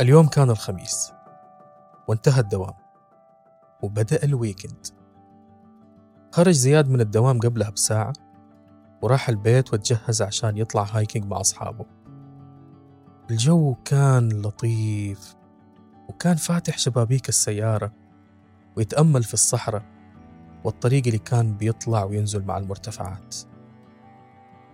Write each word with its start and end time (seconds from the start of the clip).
اليوم 0.00 0.28
كان 0.28 0.50
الخميس 0.50 1.12
وانتهى 2.08 2.40
الدوام 2.40 2.74
وبدأ 3.82 4.24
ال 4.24 4.31
weekend. 4.31 4.86
خرج 6.32 6.50
زياد 6.50 6.88
من 6.88 7.00
الدوام 7.00 7.38
قبلها 7.38 7.70
بساعة 7.70 8.12
وراح 9.02 9.28
البيت 9.28 9.74
وتجهز 9.74 10.22
عشان 10.22 10.56
يطلع 10.56 10.82
hiking 10.82 11.24
مع 11.26 11.40
أصحابه. 11.40 11.86
الجو 13.30 13.74
كان 13.84 14.28
لطيف 14.28 15.36
وكان 16.08 16.36
فاتح 16.36 16.78
شبابيك 16.78 17.28
السيارة 17.28 17.92
ويتأمل 18.76 19.22
في 19.22 19.34
الصحراء 19.34 19.82
والطريق 20.64 21.02
اللي 21.06 21.18
كان 21.18 21.56
بيطلع 21.56 22.04
وينزل 22.04 22.44
مع 22.44 22.58
المرتفعات. 22.58 23.36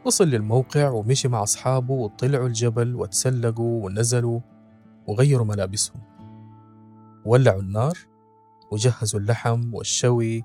وصل 0.04 0.28
للموقع 0.28 0.88
ومشي 0.88 1.28
مع 1.28 1.42
أصحابه 1.42 1.94
وطلعوا 1.94 2.46
الجبل 2.46 2.96
وتسلقوا 2.96 3.84
ونزلوا. 3.84 4.40
وغيروا 5.06 5.46
ملابسهم. 5.46 6.00
ولعوا 7.24 7.60
النار 7.60 7.98
وجهزوا 8.72 9.20
اللحم 9.20 9.74
والشوي 9.74 10.44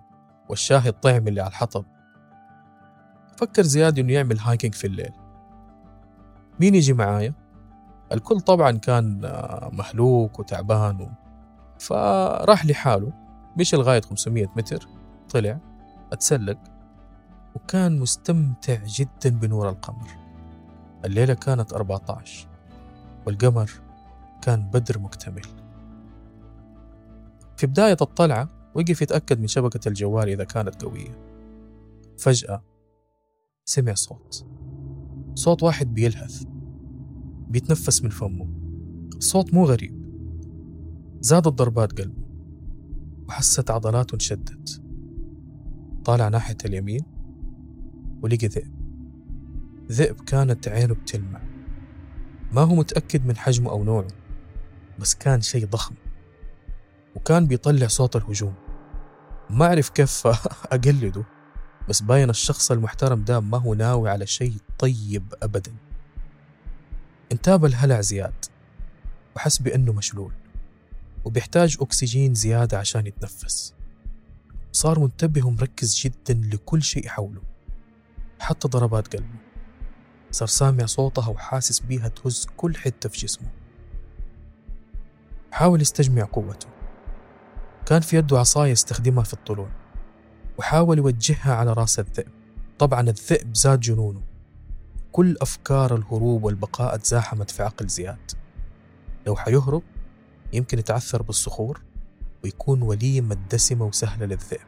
والشاهي 0.49 0.90
الطعم 0.90 1.27
اللي 1.27 1.41
على 1.41 1.49
الحطب. 1.49 1.86
فكر 3.38 3.62
زياد 3.62 3.99
إنه 3.99 4.13
يعمل 4.13 4.40
هايكينج 4.40 4.73
في 4.73 4.88
الليل. 4.88 5.12
مين 6.59 6.76
يجي 6.76 6.94
معايا؟ 6.94 7.34
الكل 8.12 8.40
طبعا 8.41 8.72
كان 8.72 9.26
آه، 9.26 9.70
مهلوك 9.73 10.40
وتعبان 10.40 11.02
و... 11.02 11.10
فراح 11.80 12.66
لحاله. 12.66 13.13
مشي 13.58 13.76
لغاية 13.77 14.02
500 14.02 14.48
متر 14.55 14.88
طلع 15.30 15.60
أتسلق 16.12 16.58
وكان 17.55 17.99
مستمتع 17.99 18.77
جدا 18.85 19.30
بنور 19.30 19.70
القمر. 19.70 20.08
الليلة 21.05 21.34
كانت 21.34 21.74
14 21.74 22.48
والقمر 23.27 23.71
كان 24.41 24.70
بدر 24.70 25.00
مكتمل. 25.00 25.41
في 27.57 27.68
بداية 27.68 27.98
الطلعة 28.02 28.49
وقف 28.76 29.02
يتأكد 29.02 29.40
من 29.40 29.48
شبكة 29.48 29.88
الجوال 29.88 30.30
إذا 30.30 30.43
كانت 30.43 30.84
قوية. 30.84 31.27
فجأة 32.18 32.63
سمع 33.65 33.93
صوت. 33.93 34.46
صوت 35.35 35.63
واحد 35.63 35.93
بيلهث 35.93 36.43
بيتنفس 37.49 38.04
من 38.04 38.10
فمه. 38.10 38.48
الصوت 39.18 39.54
مو 39.54 39.65
غريب. 39.65 40.08
زادت 41.20 41.48
ضربات 41.48 42.02
قلبه 42.02 42.24
وحست 43.30 43.71
عضلاته 43.71 44.15
انشدت. 44.15 44.82
طالع 46.05 46.27
ناحية 46.27 46.58
اليمين 46.65 47.02
ولقي 48.21 48.48
ذئب. 48.48 48.71
ذئب 49.91 50.15
كانت 50.15 50.68
عينه 50.68 50.93
بتلمع. 50.93 51.41
ما 52.52 52.62
هو 52.62 52.76
متأكد 52.76 53.26
من 53.26 53.38
حجمه 53.38 53.71
أو 53.71 53.84
نوعه. 53.84 54.08
بس 54.99 55.15
كان 55.15 55.41
شيء 55.41 55.65
ضخم 55.65 55.95
وكان 57.15 57.48
بيطلع 57.48 57.87
صوت 57.87 58.15
الهجوم. 58.15 58.53
ما 59.49 59.65
أعرف 59.65 59.90
كيف 59.90 60.27
أقلده 60.73 61.23
بس 61.90 62.01
باين 62.01 62.29
الشخص 62.29 62.71
المحترم 62.71 63.23
ده 63.23 63.40
ما 63.40 63.57
هو 63.57 63.73
ناوي 63.73 64.09
على 64.09 64.28
شيء 64.28 64.53
طيب 64.79 65.34
أبدا. 65.44 65.75
انتاب 67.31 67.66
الهلع 67.66 68.01
زياد 68.01 68.45
وحس 69.35 69.57
بأنه 69.57 69.94
مشلول 69.94 70.34
وبيحتاج 71.25 71.78
أكسجين 71.81 72.34
زيادة 72.34 72.79
عشان 72.79 73.07
يتنفس. 73.07 73.73
صار 74.72 75.00
منتبه 75.00 75.47
ومركز 75.47 76.00
جدا 76.00 76.41
لكل 76.53 76.84
شيء 76.84 77.07
حوله. 77.07 77.41
حتى 78.40 78.68
ضربات 78.68 79.16
قلبه. 79.16 79.40
صار 80.31 80.47
سامع 80.47 80.85
صوتها 80.85 81.28
وحاسس 81.28 81.79
بيها 81.79 82.07
تهز 82.07 82.47
كل 82.57 82.75
حتة 82.75 83.09
في 83.09 83.18
جسمه. 83.18 83.47
حاول 85.58 85.81
يستجمع 85.81 86.24
قوته. 86.24 86.68
كان 87.86 88.02
في 88.02 88.18
يده 88.18 88.40
عصاية 88.40 88.72
يستخدمها 88.72 89.24
في 89.24 89.34
الطلوع 89.34 89.69
وحاول 90.58 90.98
يوجهها 90.98 91.56
على 91.56 91.74
رأس 91.74 92.00
الذئب. 92.00 92.31
طبعا 92.80 93.02
الذئب 93.02 93.56
زاد 93.56 93.80
جنونه. 93.80 94.22
كل 95.12 95.38
أفكار 95.42 95.96
الهروب 95.96 96.44
والبقاء 96.44 96.98
تزاحمت 96.98 97.52
في 97.52 97.64
عقل 97.64 97.88
زياد. 97.88 98.31
لو 99.28 99.36
حيهرب 99.36 99.84
يمكن 100.54 100.80
يتعثر 100.80 101.22
بالصخور 101.22 101.81
ويكون 102.44 102.81
وليمة 102.81 103.38
دسمة 103.52 103.86
وسهلة 103.86 104.26
للذئب. 104.26 104.68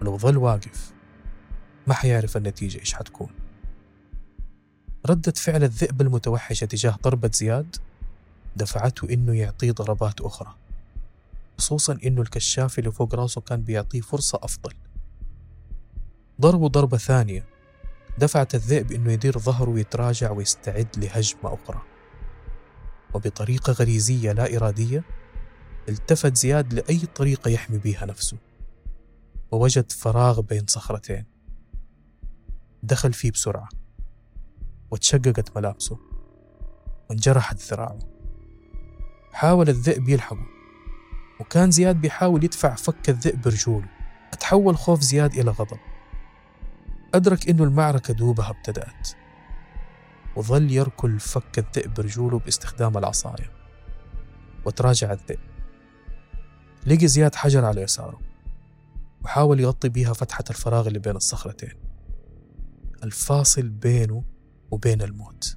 ولو 0.00 0.18
ظل 0.18 0.36
واقف 0.36 0.92
ما 1.86 1.94
حيعرف 1.94 2.36
النتيجة 2.36 2.78
إيش 2.78 2.94
حتكون. 2.94 3.30
ردة 5.06 5.32
فعل 5.36 5.64
الذئب 5.64 6.00
المتوحشة 6.00 6.64
تجاه 6.64 6.98
ضربة 7.02 7.30
زياد 7.34 7.76
دفعته 8.56 9.08
إنه 9.10 9.34
يعطيه 9.34 9.72
ضربات 9.72 10.20
أخرى 10.20 10.54
خصوصا 11.58 11.98
إنه 12.04 12.22
الكشاف 12.22 12.78
اللي 12.78 12.92
فوق 12.92 13.14
راسه 13.14 13.40
كان 13.40 13.62
بيعطيه 13.62 14.00
فرصة 14.00 14.38
أفضل. 14.42 14.72
ضربه 16.40 16.68
ضربة 16.68 16.96
ثانية 16.96 17.44
دفعت 18.18 18.54
الذئب 18.54 18.92
إنه 18.92 19.12
يدير 19.12 19.38
ظهره 19.38 19.70
ويتراجع 19.70 20.30
ويستعد 20.30 20.88
لهجمة 20.96 21.54
أخرى. 21.54 21.82
وبطريقة 23.14 23.72
غريزية 23.72 24.32
لا 24.32 24.56
إرادية 24.56 25.04
التفت 25.88 26.36
زياد 26.36 26.74
لأي 26.74 26.98
طريقة 26.98 27.48
يحمي 27.48 27.78
بيها 27.78 28.06
نفسه. 28.06 28.36
ووجد 29.50 29.92
فراغ 29.92 30.40
بين 30.40 30.66
صخرتين. 30.66 31.24
دخل 32.82 33.12
فيه 33.12 33.30
بسرعة 33.30 33.68
وتشققت 34.90 35.56
ملابسه 35.56 35.98
وانجرحت 37.10 37.72
ذراعه. 37.72 38.15
حاول 39.36 39.68
الذئب 39.68 40.08
يلحقه. 40.08 40.46
وكان 41.40 41.70
زياد 41.70 42.00
بيحاول 42.00 42.44
يدفع 42.44 42.74
فك 42.74 43.08
الذئب 43.08 43.42
برجوله 43.42 43.88
تحول 44.40 44.76
خوف 44.76 45.00
زياد 45.00 45.34
إلى 45.34 45.50
غضب. 45.50 45.78
أدرك 47.14 47.48
إنه 47.48 47.64
المعركة 47.64 48.14
دوبها 48.14 48.50
ابتدأت. 48.50 49.08
وظل 50.36 50.70
يركل 50.70 51.20
فك 51.20 51.58
الذئب 51.58 51.94
برجوله 51.94 52.38
باستخدام 52.38 52.98
العصاية. 52.98 53.50
وتراجع 54.64 55.12
الذئب. 55.12 55.40
لقي 56.86 57.08
زياد 57.08 57.34
حجر 57.34 57.64
على 57.64 57.82
يساره. 57.82 58.20
وحاول 59.24 59.60
يغطي 59.60 59.88
بيها 59.88 60.12
فتحة 60.12 60.44
الفراغ 60.50 60.86
اللي 60.86 60.98
بين 60.98 61.16
الصخرتين. 61.16 61.74
الفاصل 63.04 63.68
بينه 63.68 64.24
وبين 64.70 65.02
الموت. 65.02 65.56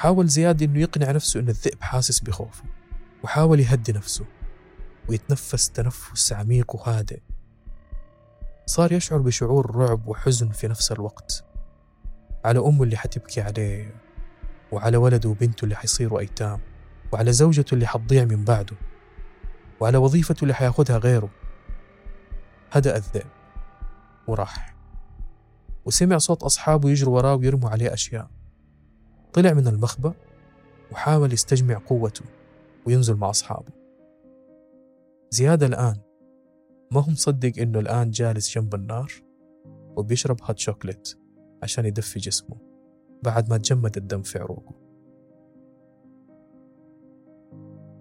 حاول 0.00 0.28
زياد 0.28 0.62
إنه 0.62 0.80
يقنع 0.80 1.10
نفسه 1.10 1.40
ان 1.40 1.48
الذئب 1.48 1.82
حاسس 1.82 2.20
بخوفه 2.20 2.64
وحاول 3.24 3.60
يهدي 3.60 3.92
نفسه 3.92 4.24
ويتنفس 5.08 5.70
تنفس 5.70 6.32
عميق 6.32 6.74
وهادئ. 6.74 7.20
صار 8.66 8.92
يشعر 8.92 9.18
بشعور 9.18 9.76
رعب 9.76 10.08
وحزن 10.08 10.48
في 10.48 10.68
نفس 10.68 10.92
الوقت. 10.92 11.44
على 12.44 12.58
أمه 12.58 12.82
اللي 12.82 12.96
حتبكي 12.96 13.40
عليه 13.40 13.94
وعلى 14.72 14.96
ولده 14.96 15.28
وبنته 15.28 15.64
اللي 15.64 15.76
حيصيروا 15.76 16.20
أيتام 16.20 16.60
وعلى 17.12 17.32
زوجته 17.32 17.74
اللي 17.74 17.86
حتضيع 17.86 18.24
من 18.24 18.44
بعده 18.44 18.76
وعلى 19.80 19.98
وظيفته 19.98 20.42
اللي 20.42 20.54
حياخدها 20.54 20.98
غيره. 20.98 21.30
هدأ 22.72 22.96
الذئب 22.96 23.30
وراح. 24.26 24.74
وسمع 25.84 26.18
صوت 26.18 26.42
أصحابه 26.42 26.90
يجروا 26.90 27.16
وراه 27.16 27.34
ويرموا 27.34 27.70
عليه 27.70 27.94
أشياء. 27.94 28.39
طلع 29.32 29.52
من 29.52 29.68
المخبأ 29.68 30.12
وحاول 30.92 31.32
يستجمع 31.32 31.80
قوته 31.86 32.24
وينزل 32.86 33.14
مع 33.14 33.30
أصحابه. 33.30 33.72
زياد 35.30 35.62
الآن 35.62 35.96
ما 36.92 37.00
هو 37.00 37.10
مصدق 37.10 37.52
إنه 37.58 37.78
الآن 37.78 38.10
جالس 38.10 38.54
جنب 38.54 38.74
النار 38.74 39.12
وبيشرب 39.96 40.36
هات 40.42 40.58
شوكليت 40.58 41.18
عشان 41.62 41.86
يدفي 41.86 42.18
جسمه 42.18 42.56
بعد 43.22 43.50
ما 43.50 43.56
تجمد 43.56 43.96
الدم 43.96 44.22
في 44.22 44.38
عروقه. 44.38 44.74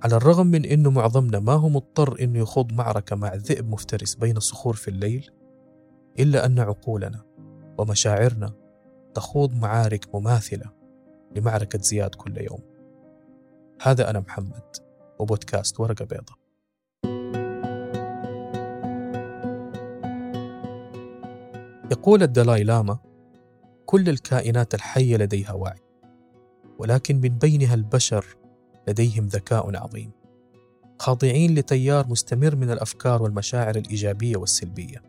على 0.03 0.15
الرغم 0.15 0.47
من 0.47 0.65
إنه 0.65 0.91
معظمنا 0.91 1.39
ما 1.39 1.53
هو 1.53 1.69
مضطر 1.69 2.21
إنه 2.21 2.39
يخوض 2.39 2.73
معركة 2.73 3.15
مع 3.15 3.35
ذئب 3.35 3.69
مفترس 3.69 4.15
بين 4.15 4.37
الصخور 4.37 4.73
في 4.73 4.87
الليل 4.87 5.31
إلا 6.19 6.45
أن 6.45 6.59
عقولنا 6.59 7.23
ومشاعرنا 7.77 8.53
تخوض 9.13 9.55
معارك 9.55 10.15
مماثلة 10.15 10.78
لمعركة 11.35 11.79
زياد 11.79 12.15
كل 12.15 12.37
يوم. 12.37 12.59
هذا 13.81 14.09
أنا 14.09 14.19
محمد 14.19 14.75
وبودكاست 15.19 15.79
ورقة 15.79 16.05
بيضة. 16.05 16.39
يقول 21.91 22.23
الدلاي 22.23 22.63
لاما 22.63 22.97
كل 23.85 24.09
الكائنات 24.09 24.73
الحية 24.73 25.17
لديها 25.17 25.53
وعي 25.53 25.79
ولكن 26.79 27.15
من 27.15 27.29
بينها 27.29 27.73
البشر 27.73 28.25
لديهم 28.87 29.27
ذكاء 29.27 29.75
عظيم 29.75 30.11
خاضعين 30.99 31.55
لتيار 31.55 32.07
مستمر 32.07 32.55
من 32.55 32.71
الأفكار 32.71 33.23
والمشاعر 33.23 33.75
الإيجابية 33.75 34.37
والسلبية. 34.37 35.03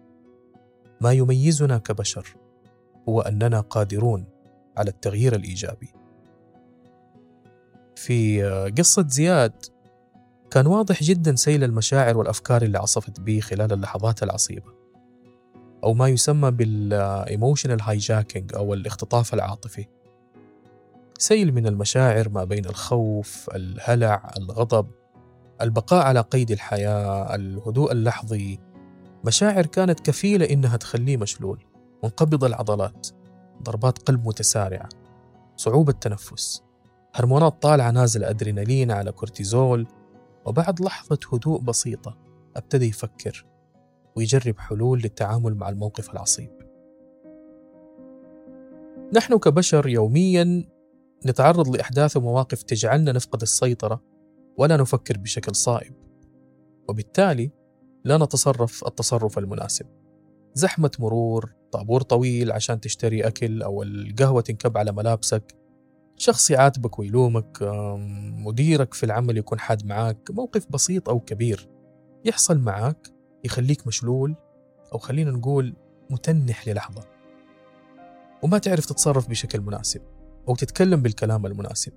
ما 1.01 1.13
يميزنا 1.13 1.79
كبشر 1.79 2.37
هو 3.09 3.21
أننا 3.21 3.61
قادرون 3.61 4.25
على 4.77 4.91
التغيير 4.91 5.35
الإيجابي. 5.35 5.89
في 8.01 8.43
قصة 8.79 9.05
زياد. 9.09 9.53
كان 10.51 10.67
واضح 10.67 11.03
جدا 11.03 11.37
سيل 11.37 11.65
المشاعر 11.65 12.19
والأفكار 12.19 12.63
اللي 12.63 12.79
عصفت 12.79 13.21
به 13.21 13.41
خلال 13.41 13.73
اللحظات 13.73 14.23
العصيبة 14.23 14.73
أو 15.85 15.95
ما 15.95 16.09
يسمى 16.09 16.51
بال 16.51 16.75
emotional 16.75 17.83
hijacking 17.83 18.55
أو 18.55 18.75
الاختطاف 18.75 19.35
العاطفي. 19.35 19.87
سيل 21.19 21.55
من 21.55 21.67
المشاعر 21.67 22.29
ما 22.29 22.45
بين 22.45 22.65
الخوف، 22.65 23.51
الهلع، 23.55 24.31
الغضب، 24.39 24.91
البقاء 25.61 26.07
على 26.07 26.21
قيد 26.21 26.51
الحياة، 26.51 27.35
الهدوء 27.35 27.93
اللحظي، 27.93 28.59
مشاعر 29.25 29.67
كانت 29.67 30.01
كفيلة 30.01 30.51
إنها 30.51 30.77
تخليه 30.77 31.17
مشلول، 31.17 31.65
منقبض 32.05 32.45
العضلات، 32.45 33.09
ضربات 33.63 33.99
قلب 33.99 34.27
متسارعة، 34.29 34.89
صعوبة 35.57 35.93
تنفس، 35.93 36.63
هرمونات 37.15 37.63
طالعة 37.63 37.91
نازل 37.91 38.25
أدرينالين 38.25 38.91
على 38.91 39.13
كورتيزول، 39.13 39.87
وبعد 40.47 40.81
لحظة 40.81 41.19
هدوء 41.33 41.61
بسيطة 41.61 42.19
ابتدى 42.57 42.89
يفكر 42.89 43.47
ويجرب 44.17 44.59
حلول 44.59 44.99
للتعامل 44.99 45.55
مع 45.55 45.69
الموقف 45.69 46.11
العصيب. 46.11 46.51
نحن 49.15 49.39
كبشر 49.39 49.89
يوميا 49.89 50.65
نتعرض 51.27 51.69
لأحداث 51.69 52.17
ومواقف 52.17 52.63
تجعلنا 52.63 53.13
نفقد 53.13 53.43
السيطرة 53.43 54.03
ولا 54.59 54.77
نفكر 54.77 55.19
بشكل 55.19 55.55
صائب 55.55 55.95
وبالتالي 56.89 57.51
لا 58.05 58.17
نتصرف 58.17 58.85
التصرف 58.87 59.39
المناسب 59.39 59.87
زحمة 60.55 60.91
مرور 60.99 61.53
طابور 61.73 62.03
طويل 62.03 62.53
عشان 62.53 62.81
تشتري 62.81 63.27
أكل 63.27 63.63
أو 63.63 63.83
القهوة 63.83 64.41
تنكب 64.41 64.79
على 64.79 64.93
ملابسك 64.93 65.57
شخص 66.21 66.51
يعاتبك 66.51 66.99
ويلومك 66.99 67.59
مديرك 68.47 68.95
في 68.95 69.07
العمل 69.07 69.37
يكون 69.37 69.61
حاد 69.61 69.87
معاك 69.87 70.31
موقف 70.31 70.67
بسيط 70.71 71.09
أو 71.09 71.21
كبير 71.21 71.69
يحصل 72.25 72.59
معاك 72.59 73.09
يخليك 73.45 73.87
مشلول 73.87 74.35
أو 74.93 74.99
خلينا 74.99 75.31
نقول 75.31 75.75
متنح 76.11 76.69
للحظة. 76.69 77.03
وما 78.43 78.59
تعرف 78.59 78.87
تتصرف 78.87 79.29
بشكل 79.29 79.61
مناسب 79.61 80.01
أو 80.49 80.55
تتكلم 80.57 81.03
بالكلام 81.03 81.47
المناسب. 81.47 81.93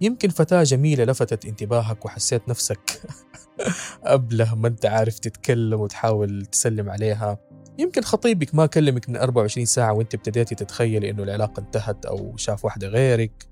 يمكن 0.00 0.28
فتاة 0.28 0.62
جميلة 0.62 1.04
لفتت 1.04 1.46
انتباهك 1.46 2.04
وحسيت 2.04 2.48
نفسك 2.48 3.02
أبله 4.02 4.54
ما 4.54 4.68
أنت 4.68 4.86
عارف 4.86 5.18
تتكلم 5.18 5.80
وتحاول 5.80 6.46
تسلم 6.46 6.90
عليها. 6.90 7.38
يمكن 7.78 8.02
خطيبك 8.02 8.54
ما 8.54 8.66
كلمك 8.66 9.08
من 9.08 9.16
24 9.16 9.66
ساعة 9.66 9.92
وانت 9.92 10.14
ابتديتي 10.14 10.54
تتخيلي 10.54 11.10
إنه 11.10 11.22
العلاقة 11.22 11.60
انتهت 11.60 12.06
أو 12.06 12.36
شاف 12.36 12.64
واحدة 12.64 12.88
غيرك 12.88 13.48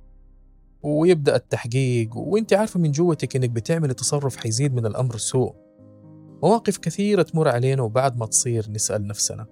ويبدأ 0.83 1.37
التحقيق 1.37 2.17
وانت 2.17 2.53
عارفة 2.53 2.81
من 2.81 2.91
جوتك 2.91 3.37
إنك 3.37 3.51
بتعملي 3.51 3.95
تصرف 3.95 4.37
حيزيد 4.37 4.75
من 4.75 4.87
الأمر 4.87 5.17
سوء 5.17 5.55
مواقف 6.43 6.79
كثيرة 6.79 7.23
تمر 7.23 7.49
علينا 7.49 7.83
وبعد 7.83 8.19
ما 8.19 8.27
تصير 8.27 8.71
نسأل 8.71 9.07
نفسنا 9.07 9.47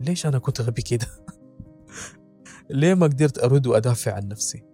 ليش 0.00 0.26
أنا 0.26 0.38
كنت 0.38 0.60
غبي 0.60 0.82
كده؟ 0.82 1.06
ليه 2.70 2.94
ما 2.94 3.06
قدرت 3.06 3.38
أرد 3.38 3.66
وأدافع 3.66 4.12
عن 4.12 4.28
نفسي؟ 4.28 4.64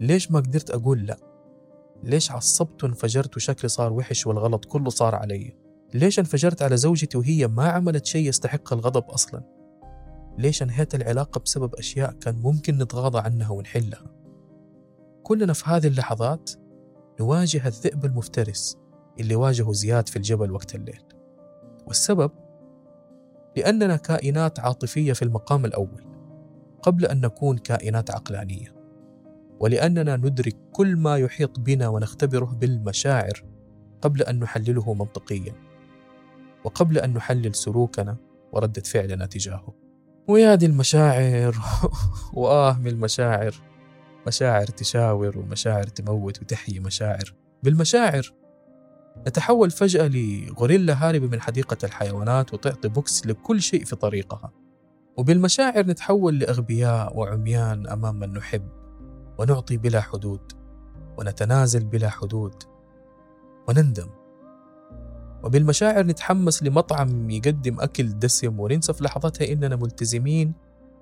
ليش 0.00 0.30
ما 0.30 0.40
قدرت 0.40 0.70
أقول 0.70 1.06
لا؟ 1.06 1.16
ليش 2.02 2.30
عصبت 2.30 2.84
وانفجرت 2.84 3.36
وشكلي 3.36 3.68
صار 3.68 3.92
وحش 3.92 4.26
والغلط 4.26 4.64
كله 4.64 4.90
صار 4.90 5.14
علي؟ 5.14 5.56
ليش 5.94 6.18
انفجرت 6.18 6.62
على 6.62 6.76
زوجتي 6.76 7.18
وهي 7.18 7.46
ما 7.46 7.68
عملت 7.68 8.06
شيء 8.06 8.28
يستحق 8.28 8.72
الغضب 8.72 9.04
أصلا؟ 9.10 9.42
ليش 10.38 10.62
انهيت 10.62 10.94
العلاقة 10.94 11.40
بسبب 11.40 11.74
أشياء 11.74 12.12
كان 12.12 12.34
ممكن 12.34 12.78
نتغاضى 12.78 13.18
عنها 13.18 13.50
ونحلها؟ 13.50 14.06
كلنا 15.22 15.52
في 15.52 15.64
هذه 15.66 15.86
اللحظات 15.86 16.50
نواجه 17.20 17.66
الذئب 17.66 18.04
المفترس 18.04 18.78
اللي 19.20 19.34
واجهه 19.34 19.72
زياد 19.72 20.08
في 20.08 20.16
الجبل 20.16 20.50
وقت 20.52 20.74
الليل 20.74 21.02
والسبب 21.86 22.30
لأننا 23.56 23.96
كائنات 23.96 24.60
عاطفية 24.60 25.12
في 25.12 25.22
المقام 25.22 25.64
الأول 25.64 26.04
قبل 26.82 27.06
أن 27.06 27.20
نكون 27.20 27.58
كائنات 27.58 28.10
عقلانية 28.10 28.74
ولأننا 29.60 30.16
ندرك 30.16 30.56
كل 30.72 30.96
ما 30.96 31.16
يحيط 31.16 31.60
بنا 31.60 31.88
ونختبره 31.88 32.56
بالمشاعر 32.60 33.44
قبل 34.02 34.22
أن 34.22 34.38
نحلله 34.38 34.94
منطقيا 34.94 35.67
وقبل 36.68 36.98
أن 36.98 37.14
نحلل 37.14 37.54
سلوكنا 37.54 38.16
وردة 38.52 38.82
فعلنا 38.82 39.26
تجاهه. 39.26 39.74
ويا 40.28 40.54
دي 40.54 40.66
المشاعر. 40.66 41.56
وآه 42.34 42.78
من 42.78 42.86
المشاعر. 42.86 43.54
مشاعر 44.26 44.66
تشاور 44.66 45.38
ومشاعر 45.38 45.84
تموت 45.84 46.42
وتحيي 46.42 46.80
مشاعر. 46.80 47.34
بالمشاعر. 47.62 48.32
نتحول 49.28 49.70
فجأة 49.70 50.08
لغوريلا 50.08 51.08
هاربة 51.08 51.26
من 51.26 51.40
حديقة 51.40 51.76
الحيوانات 51.84 52.54
وتعطي 52.54 52.88
بوكس 52.88 53.26
لكل 53.26 53.62
شيء 53.62 53.84
في 53.84 53.96
طريقها. 53.96 54.52
وبالمشاعر 55.16 55.86
نتحول 55.86 56.38
لأغبياء 56.38 57.16
وعميان 57.18 57.86
أمام 57.86 58.14
من 58.18 58.32
نحب. 58.32 58.68
ونعطي 59.38 59.76
بلا 59.76 60.00
حدود. 60.00 60.52
ونتنازل 61.18 61.84
بلا 61.84 62.08
حدود. 62.08 62.62
ونندم. 63.68 64.17
وبالمشاعر 65.48 66.06
نتحمس 66.06 66.62
لمطعم 66.62 67.30
يقدم 67.30 67.80
أكل 67.80 68.18
دسم 68.18 68.60
وننسى 68.60 68.92
في 68.92 69.04
لحظتها 69.04 69.52
إننا 69.52 69.76
ملتزمين 69.76 70.52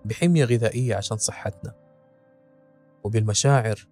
بحمية 0.05 0.45
غذائية 0.45 0.95
عشان 0.95 1.17
صحتنا. 1.17 1.75
وبالمشاعر 3.05 3.89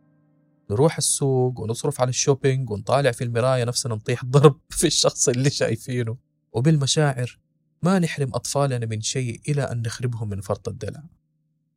نروح 0.70 0.96
السوق 0.96 1.60
ونصرف 1.60 2.00
على 2.00 2.08
الشوبينج 2.08 2.70
ونطالع 2.70 3.10
في 3.10 3.24
المراية 3.24 3.64
نفسنا 3.64 3.94
نطيح 3.94 4.24
ضرب 4.24 4.60
في 4.78 4.86
الشخص 4.86 5.28
اللي 5.28 5.50
شايفينه. 5.50 6.16
وبالمشاعر 6.52 7.38
ما 7.82 7.98
نحرم 7.98 8.34
أطفالنا 8.34 8.86
من 8.86 9.00
شيء 9.00 9.40
إلى 9.48 9.62
أن 9.62 9.82
نخربهم 9.82 10.28
من 10.28 10.40
فرط 10.40 10.68
الدلع. 10.68 11.02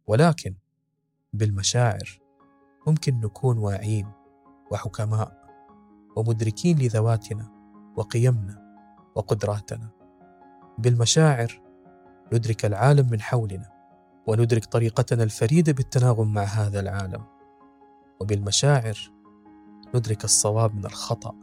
ولكن 0.07 0.56
بالمشاعر 1.33 2.19
ممكن 2.88 3.19
نكون 3.19 3.57
واعيين 3.57 4.12
وحكماء 4.71 5.47
ومدركين 6.15 6.79
لذواتنا 6.79 7.51
وقيمنا. 7.95 8.67
وقدراتنا. 9.18 9.90
بالمشاعر 10.78 11.62
ندرك 12.34 12.66
العالم 12.66 13.10
من 13.10 13.22
حولنا 13.22 13.72
وندرك 14.28 14.66
طريقتنا 14.66 15.24
الفريدة 15.24 15.74
بالتناغم 15.74 16.34
مع 16.34 16.44
هذا 16.44 16.80
العالم. 16.80 17.24
وبالمشاعر 18.19 19.12
ندرك 19.96 20.24
الصواب 20.24 20.75
من 20.75 20.86
الخطأ. 20.86 21.36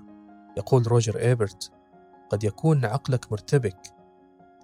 يقول 0.56 0.86
روجر 0.86 1.18
إيبرت 1.18 1.72
قد 2.30 2.44
يكون 2.44 2.84
عقلك 2.84 3.32
مرتبك 3.32 3.94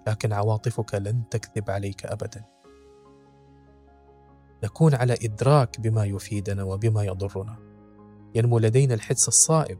لكن 0.07 0.33
عواطفك 0.33 0.95
لن 0.95 1.23
تكذب 1.29 1.69
عليك 1.69 2.05
ابدا. 2.05 2.45
نكون 4.63 4.95
على 4.95 5.15
إدراك 5.23 5.79
بما 5.79 6.05
يفيدنا 6.05 6.63
وبما 6.63 7.03
يضرنا. 7.03 7.57
ينمو 8.35 8.59
لدينا 8.59 8.93
الحدس 8.93 9.27
الصائب 9.27 9.79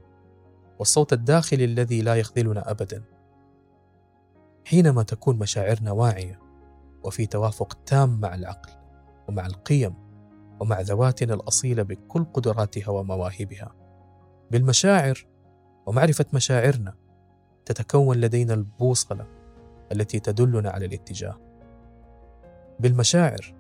والصوت 0.80 1.14
الداخلي 1.14 1.66
الذي 1.66 2.02
لا 2.02 2.16
يخذلنا 2.16 2.72
ابدا. 2.72 3.21
حينما 4.72 5.04
تكون 5.04 5.40
مشاعرنا 5.40 5.92
واعية 5.92 6.40
وفي 7.04 7.26
توافق 7.26 7.74
تام 7.86 8.20
مع 8.20 8.36
العقل 8.36 8.72
ومع 9.28 9.46
القيم 9.46 9.94
ومع 10.60 10.82
ذواتنا 10.82 11.34
الأصيلة 11.34 11.84
بكل 11.84 12.24
قدراتها 12.24 12.90
ومواهبها. 12.90 13.76
بالمشاعر 14.52 15.28
ومعرفة 15.86 16.26
مشاعرنا 16.34 16.96
تتكون 17.66 18.18
لدينا 18.18 18.54
البوصلة 18.54 19.28
التي 19.92 20.20
تدلنا 20.20 20.70
على 20.70 20.86
الاتجاه. 20.86 21.38
بالمشاعر 22.80 23.56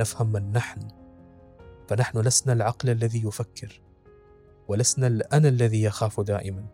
نفهم 0.00 0.32
من 0.32 0.52
نحن 0.52 0.88
فنحن 1.88 2.18
لسنا 2.18 2.52
العقل 2.52 2.90
الذي 2.90 3.26
يفكر 3.26 3.80
ولسنا 4.68 5.06
الأنا 5.06 5.48
الذي 5.48 5.82
يخاف 5.82 6.20
دائما 6.20 6.66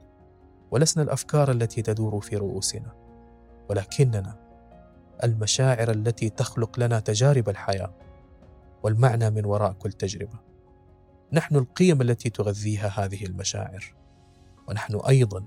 ولسنا 0.70 1.02
الأفكار 1.02 1.50
التي 1.50 1.82
تدور 1.82 2.20
في 2.20 2.36
رؤوسنا. 2.36 3.03
ولكننا 3.70 4.44
المشاعر 5.24 5.90
التي 5.90 6.30
تخلق 6.30 6.80
لنا 6.80 7.00
تجارب 7.00 7.48
الحياة 7.48 7.94
والمعنى 8.82 9.30
من 9.30 9.44
وراء 9.44 9.72
كل 9.72 9.92
تجربة. 9.92 10.38
نحن 11.32 11.56
القيم 11.56 12.02
التي 12.02 12.30
تغذيها 12.30 12.88
هذه 12.88 13.24
المشاعر 13.26 13.94
ونحن 14.68 14.96
أيضا 14.96 15.44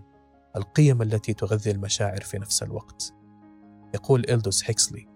القيم 0.56 1.02
التي 1.02 1.34
تغذي 1.34 1.72
المشاعر 1.72 2.22
في 2.22 2.40
نفس 2.40 2.64
الوقت. 2.64 3.14
يقول 3.96 4.26
إلدوس 4.30 4.70
هيكسلي 4.70 5.08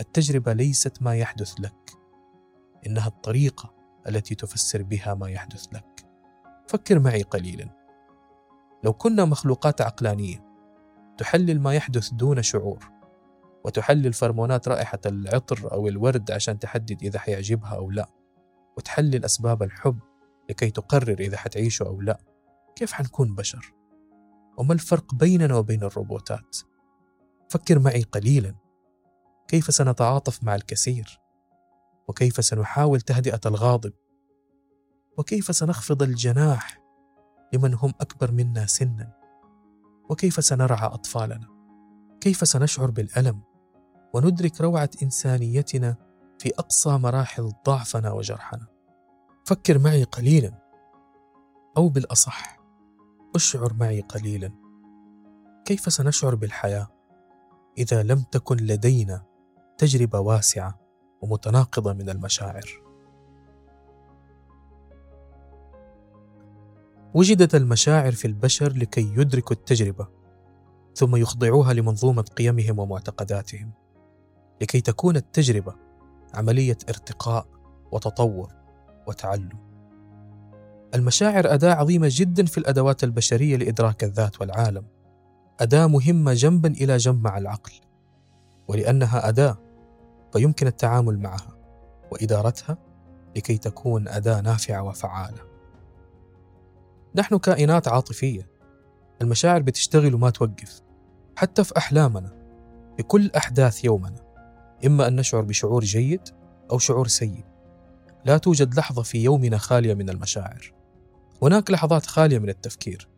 التجربة 0.00 0.52
ليست 0.52 1.02
ما 1.02 1.16
يحدث 1.16 1.54
لك 1.60 1.90
إنها 2.86 3.06
الطريقة 3.08 3.74
التي 4.08 4.34
تفسر 4.34 4.82
بها 4.82 5.14
ما 5.14 5.30
يحدث 5.30 5.66
لك. 5.72 6.06
فكر 6.68 6.98
معي 6.98 7.22
قليلا. 7.22 7.68
لو 8.84 8.92
كنا 8.92 9.24
مخلوقات 9.24 9.80
عقلانية 9.80 10.45
تحلل 11.18 11.60
ما 11.60 11.74
يحدث 11.74 12.10
دون 12.12 12.42
شعور 12.42 12.90
وتحلل 13.64 14.12
فرمونات 14.12 14.68
رائحة 14.68 15.00
العطر 15.06 15.72
أو 15.72 15.88
الورد 15.88 16.30
عشان 16.30 16.58
تحدد 16.58 17.02
إذا 17.02 17.18
حيعجبها 17.18 17.76
أو 17.76 17.90
لا 17.90 18.08
وتحلل 18.76 19.24
أسباب 19.24 19.62
الحب 19.62 19.98
لكي 20.50 20.70
تقرر 20.70 21.18
إذا 21.20 21.36
حتعيشوا 21.36 21.86
أو 21.86 22.00
لا. 22.00 22.18
كيف 22.76 22.92
حنكون 22.92 23.34
بشر؟ 23.34 23.72
وما 24.58 24.74
الفرق 24.74 25.14
بيننا 25.14 25.56
وبين 25.56 25.82
الروبوتات؟ 25.82 26.56
فكر 27.50 27.78
معي 27.78 28.02
قليلا. 28.02 28.54
كيف 29.48 29.74
سنتعاطف 29.74 30.44
مع 30.44 30.54
الكثير؟ 30.54 31.20
وكيف 32.08 32.44
سنحاول 32.44 33.00
تهدئة 33.00 33.40
الغاضب؟ 33.46 33.92
وكيف 35.18 35.56
سنخفض 35.56 36.02
الجناح 36.02 36.82
لمن 37.52 37.74
هم 37.74 37.92
أكبر 38.00 38.32
منا 38.32 38.66
سنا؟ 38.66 39.12
وكيف 40.08 40.44
سنرعى 40.44 40.86
أطفالنا؟ 40.86 41.48
كيف 42.20 42.48
سنشعر 42.48 42.90
بالألم؟ 42.90 43.42
وندرك 44.14 44.60
روعة 44.60 44.90
إنسانيتنا 45.02 45.96
في 46.38 46.52
أقصى 46.58 46.90
مراحل 46.90 47.52
ضعفنا 47.66 48.12
وجرحنا. 48.12 48.66
فكر 49.46 49.78
معي 49.78 50.04
قليلا. 50.04 50.52
أو 51.76 51.88
بالأصح 51.88 52.58
أشعر 53.36 53.72
معي 53.74 54.00
قليلا. 54.00 54.52
كيف 55.64 55.92
سنشعر 55.92 56.34
بالحياة؟ 56.34 56.88
إذا 57.78 58.02
لم 58.02 58.24
تكن 58.30 58.56
لدينا 58.56 59.24
تجربة 59.78 60.20
واسعة 60.20 60.80
ومتناقضة 61.20 61.92
من 61.92 62.10
المشاعر. 62.10 62.85
وجدت 67.16 67.54
المشاعر 67.54 68.12
في 68.12 68.24
البشر 68.24 68.72
لكي 68.72 69.12
يدركوا 69.16 69.56
التجربة 69.56 70.08
ثم 70.94 71.16
يخضعوها 71.16 71.72
لمنظومة 71.72 72.22
قيمهم 72.22 72.78
ومعتقداتهم 72.78 73.70
لكي 74.62 74.80
تكون 74.80 75.16
التجربة 75.16 75.74
عملية 76.34 76.78
ارتقاء 76.88 77.46
وتطور 77.92 78.52
وتعلم. 79.06 79.58
المشاعر 80.94 81.54
أداة 81.54 81.74
عظيمة 81.74 82.08
جدا 82.10 82.44
في 82.46 82.58
الأدوات 82.58 83.04
البشرية 83.04 83.56
لإدراك 83.56 84.04
الذات 84.04 84.40
والعالم 84.40 84.84
أداة 85.60 85.86
مهمة 85.86 86.32
جنبا 86.32 86.68
إلى 86.68 86.96
جنب 86.96 87.24
مع 87.24 87.38
العقل 87.38 87.72
ولأنها 88.68 89.28
أداة 89.28 89.56
فيمكن 90.32 90.66
التعامل 90.66 91.18
معها 91.18 91.56
وإدارتها 92.12 92.78
لكي 93.36 93.58
تكون 93.58 94.08
أداة 94.08 94.40
نافعة 94.40 94.82
وفعالة. 94.82 95.55
نحن 97.16 97.38
كائنات 97.38 97.88
عاطفية. 97.88 98.48
المشاعر 99.22 99.62
بتشتغل 99.62 100.14
وما 100.14 100.30
توقف 100.30 100.80
حتى 101.36 101.64
في 101.64 101.76
أحلامنا 101.76 102.32
في 102.96 103.02
كل 103.02 103.30
أحداث 103.36 103.84
يومنا 103.84 104.20
إما 104.86 105.08
أن 105.08 105.16
نشعر 105.16 105.40
بشعور 105.40 105.84
جيد 105.84 106.20
أو 106.70 106.78
شعور 106.78 107.06
سيء. 107.06 107.44
لا 108.24 108.38
توجد 108.38 108.74
لحظة 108.74 109.02
في 109.02 109.18
يومنا 109.18 109.58
خالية 109.58 109.94
من 109.94 110.10
المشاعر. 110.10 110.72
هناك 111.42 111.70
لحظات 111.70 112.06
خالية 112.06 112.38
من 112.38 112.48
التفكير 112.48 113.08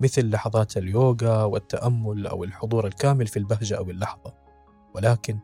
مثل 0.00 0.30
لحظات 0.30 0.76
اليوغا 0.76 1.44
والتأمل 1.44 2.26
أو 2.26 2.44
الحضور 2.44 2.86
الكامل 2.86 3.26
في 3.26 3.38
البهجة 3.38 3.78
أو 3.78 3.90
اللحظة. 3.90 4.34
ولكن 4.94 5.38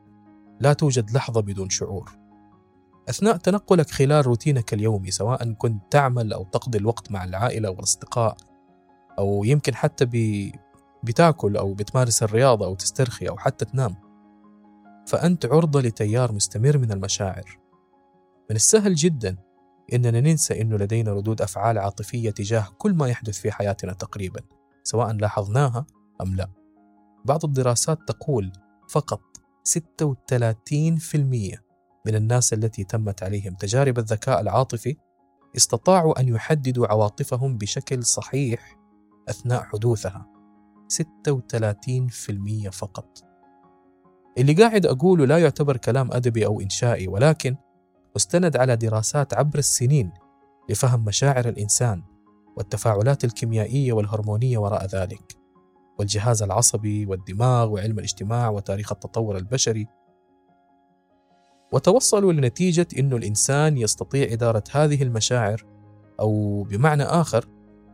لا 0.61 0.73
توجد 0.73 1.11
لحظة 1.11 1.41
بدون 1.41 1.71
شعور. 1.71 2.26
أثناء 3.09 3.37
تنقلك 3.37 3.91
خلال 3.91 4.27
روتينك 4.27 4.75
اليومي 4.75 5.11
سواء 5.11 5.53
كنت 5.53 5.83
تعمل 5.91 6.33
أو 6.33 6.45
تقضي 6.45 6.79
الوقت 6.79 7.13
مع 7.13 7.25
العائلة 7.25 7.71
والأصدقاء 7.71 8.37
أو 9.19 9.45
يمكن 9.45 9.75
حتى 9.75 10.05
ب... 10.05 10.53
بتاكل 11.03 11.57
أو 11.57 11.75
بتمارس 11.75 12.23
الرياضة 12.23 12.67
أو 12.67 12.75
تسترخي 12.75 13.29
أو 13.29 13.39
حتى 13.39 13.65
تنام. 13.65 13.95
فأنت 15.07 15.47
عرضة 15.47 15.81
لتيار 15.81 16.33
مستمر 16.33 16.79
من 16.79 16.93
المشاعر. 16.93 17.59
من 18.51 18.57
السهل 18.57 18.95
جدا 18.95 19.37
إننا 19.93 20.21
ننسى 20.21 20.61
إنه 20.61 20.77
لدينا 20.77 21.13
ردود 21.13 21.43
أفعال 21.43 21.79
عاطفية 21.79 22.31
تجاه 22.31 22.69
كل 22.79 22.95
ما 22.95 23.09
يحدث 23.09 23.39
في 23.39 23.53
حياتنا 23.53 23.93
تقريبا 23.93 24.41
سواء 24.83 25.13
لاحظناها 25.13 25.87
أم 26.21 26.37
لا. 26.37 26.49
بعض 27.25 27.45
الدراسات 27.45 27.99
تقول 28.09 28.53
فقط 28.89 29.21
36% 29.69 31.66
من 32.07 32.15
الناس 32.15 32.53
التي 32.53 32.85
تمت 32.85 33.23
عليهم 33.23 33.55
تجارب 33.55 33.99
الذكاء 33.99 34.41
العاطفي 34.41 34.97
استطاعوا 35.57 36.21
أن 36.21 36.29
يحددوا 36.29 36.87
عواطفهم 36.87 37.59
بشكل 37.59 38.05
صحيح 38.05 38.79
أثناء 39.29 39.63
حدوثها. 39.63 40.27
36% 40.89 42.71
فقط. 42.71 43.25
اللي 44.39 44.53
قاعد 44.53 44.87
أقوله 44.87 45.25
لا 45.27 45.39
يعتبر 45.39 45.77
كلام 45.77 46.13
أدبي 46.13 46.47
أو 46.47 46.61
إنشائي 46.61 47.09
ولكن 47.09 47.57
مستند 48.17 48.57
على 48.57 48.77
دراسات 48.77 49.35
عبر 49.35 49.59
السنين 49.59 50.13
لفهم 50.71 51.05
مشاعر 51.05 51.49
الإنسان 51.49 52.03
والتفاعلات 52.57 53.25
الكيميائية 53.25 53.93
والهرمونية 53.93 54.59
وراء 54.59 54.87
ذلك 54.87 55.37
والجهاز 55.99 56.43
العصبي 56.43 57.07
والدماغ 57.07 57.69
وعلم 57.69 57.99
الاجتماع 57.99 58.49
وتاريخ 58.49 58.93
التطور 58.93 59.37
البشري 59.37 59.87
وتوصلوا 61.73 62.33
لنتيجة 62.33 62.87
أن 62.99 63.13
الإنسان 63.13 63.79
يستطيع 63.79 64.33
إدارة 64.33 64.65
هذه 64.73 65.03
المشاعر 65.03 65.65
أو 66.21 66.63
بمعنى 66.63 67.03
آخر 67.03 67.49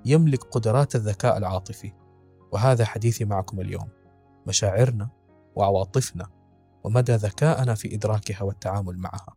يملك 0.05 0.45
قدرات 0.45 0.95
الذكاء 0.95 1.38
العاطفي. 1.38 1.93
وهذا 2.52 2.85
حديثي 2.85 3.25
معكم 3.25 3.61
اليوم. 3.61 3.88
مشاعرنا 4.47 5.09
وعواطفنا 5.57 6.29
ومدى 6.85 7.12
ذكائنا 7.14 7.75
في 7.75 7.95
إدراكها 7.95 8.43
والتعامل 8.43 8.99
معها. 8.99 9.35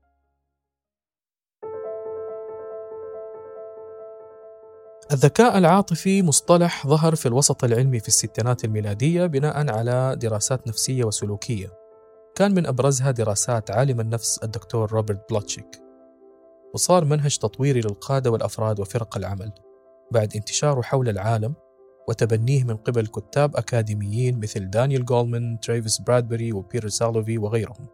الذكاء 5.11 5.57
العاطفي 5.57 6.23
مصطلح 6.23 6.87
ظهر 6.87 7.15
في 7.15 7.25
الوسط 7.25 7.63
العلمي 7.63 7.99
في 7.99 8.07
الستينات 8.07 8.65
الميلادية 8.65 9.25
بناء 9.25 9.71
على 9.71 10.15
دراسات 10.21 10.67
نفسية 10.67 11.03
وسلوكية. 11.03 11.84
كان 12.35 12.53
من 12.53 12.65
أبرزها 12.65 13.11
دراسات 13.11 13.71
عالم 13.71 13.99
النفس 13.99 14.43
الدكتور 14.43 14.91
روبرت 14.91 15.29
بلوتشيك 15.29 15.81
وصار 16.73 17.05
منهج 17.05 17.37
تطويري 17.37 17.81
للقادة 17.81 18.31
والأفراد 18.31 18.79
وفرق 18.79 19.17
العمل 19.17 19.51
بعد 20.11 20.35
انتشاره 20.35 20.81
حول 20.81 21.09
العالم 21.09 21.53
وتبنيه 22.07 22.63
من 22.63 22.77
قبل 22.77 23.07
كتاب 23.07 23.57
أكاديميين 23.57 24.39
مثل 24.39 24.69
دانيال 24.69 25.05
جولمان، 25.05 25.59
تريفيس 25.59 26.01
برادبري 26.01 26.53
وبيتر 26.53 26.87
سالوفي 26.87 27.37
وغيرهم. 27.37 27.87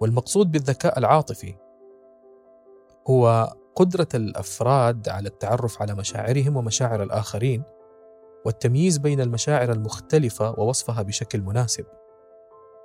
والمقصود 0.00 0.52
بالذكاء 0.52 0.98
العاطفي 0.98 1.54
هو 3.10 3.52
قدرة 3.76 4.08
الأفراد 4.14 5.08
على 5.08 5.28
التعرف 5.28 5.82
على 5.82 5.94
مشاعرهم 5.94 6.56
ومشاعر 6.56 7.02
الآخرين 7.02 7.62
والتمييز 8.44 8.98
بين 8.98 9.20
المشاعر 9.20 9.72
المختلفة 9.72 10.60
ووصفها 10.60 11.02
بشكل 11.02 11.40
مناسب. 11.40 11.84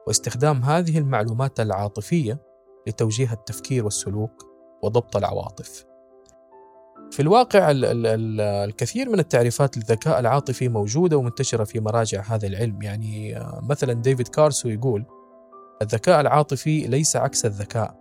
واستخدام 0.07 0.63
هذه 0.63 0.97
المعلومات 0.97 1.59
العاطفية 1.59 2.41
لتوجيه 2.87 3.33
التفكير 3.33 3.83
والسلوك 3.83 4.45
وضبط 4.83 5.17
العواطف. 5.17 5.85
في 7.11 7.21
الواقع 7.21 7.71
ال 7.71 7.85
ال 7.85 8.07
ال 8.07 8.41
الكثير 8.41 9.09
من 9.09 9.19
التعريفات 9.19 9.77
للذكاء 9.77 10.19
العاطفي 10.19 10.69
موجودة 10.69 11.17
ومنتشرة 11.17 11.63
في 11.63 11.79
مراجع 11.79 12.21
هذا 12.21 12.47
العلم. 12.47 12.81
يعني 12.81 13.37
آه، 13.37 13.59
مثلا 13.69 13.93
ديفيد 13.93 14.27
كارسو 14.27 14.69
يقول 14.69 15.05
الذكاء 15.81 16.21
العاطفي 16.21 16.87
ليس 16.87 17.15
عكس 17.15 17.45
الذكاء. 17.45 17.95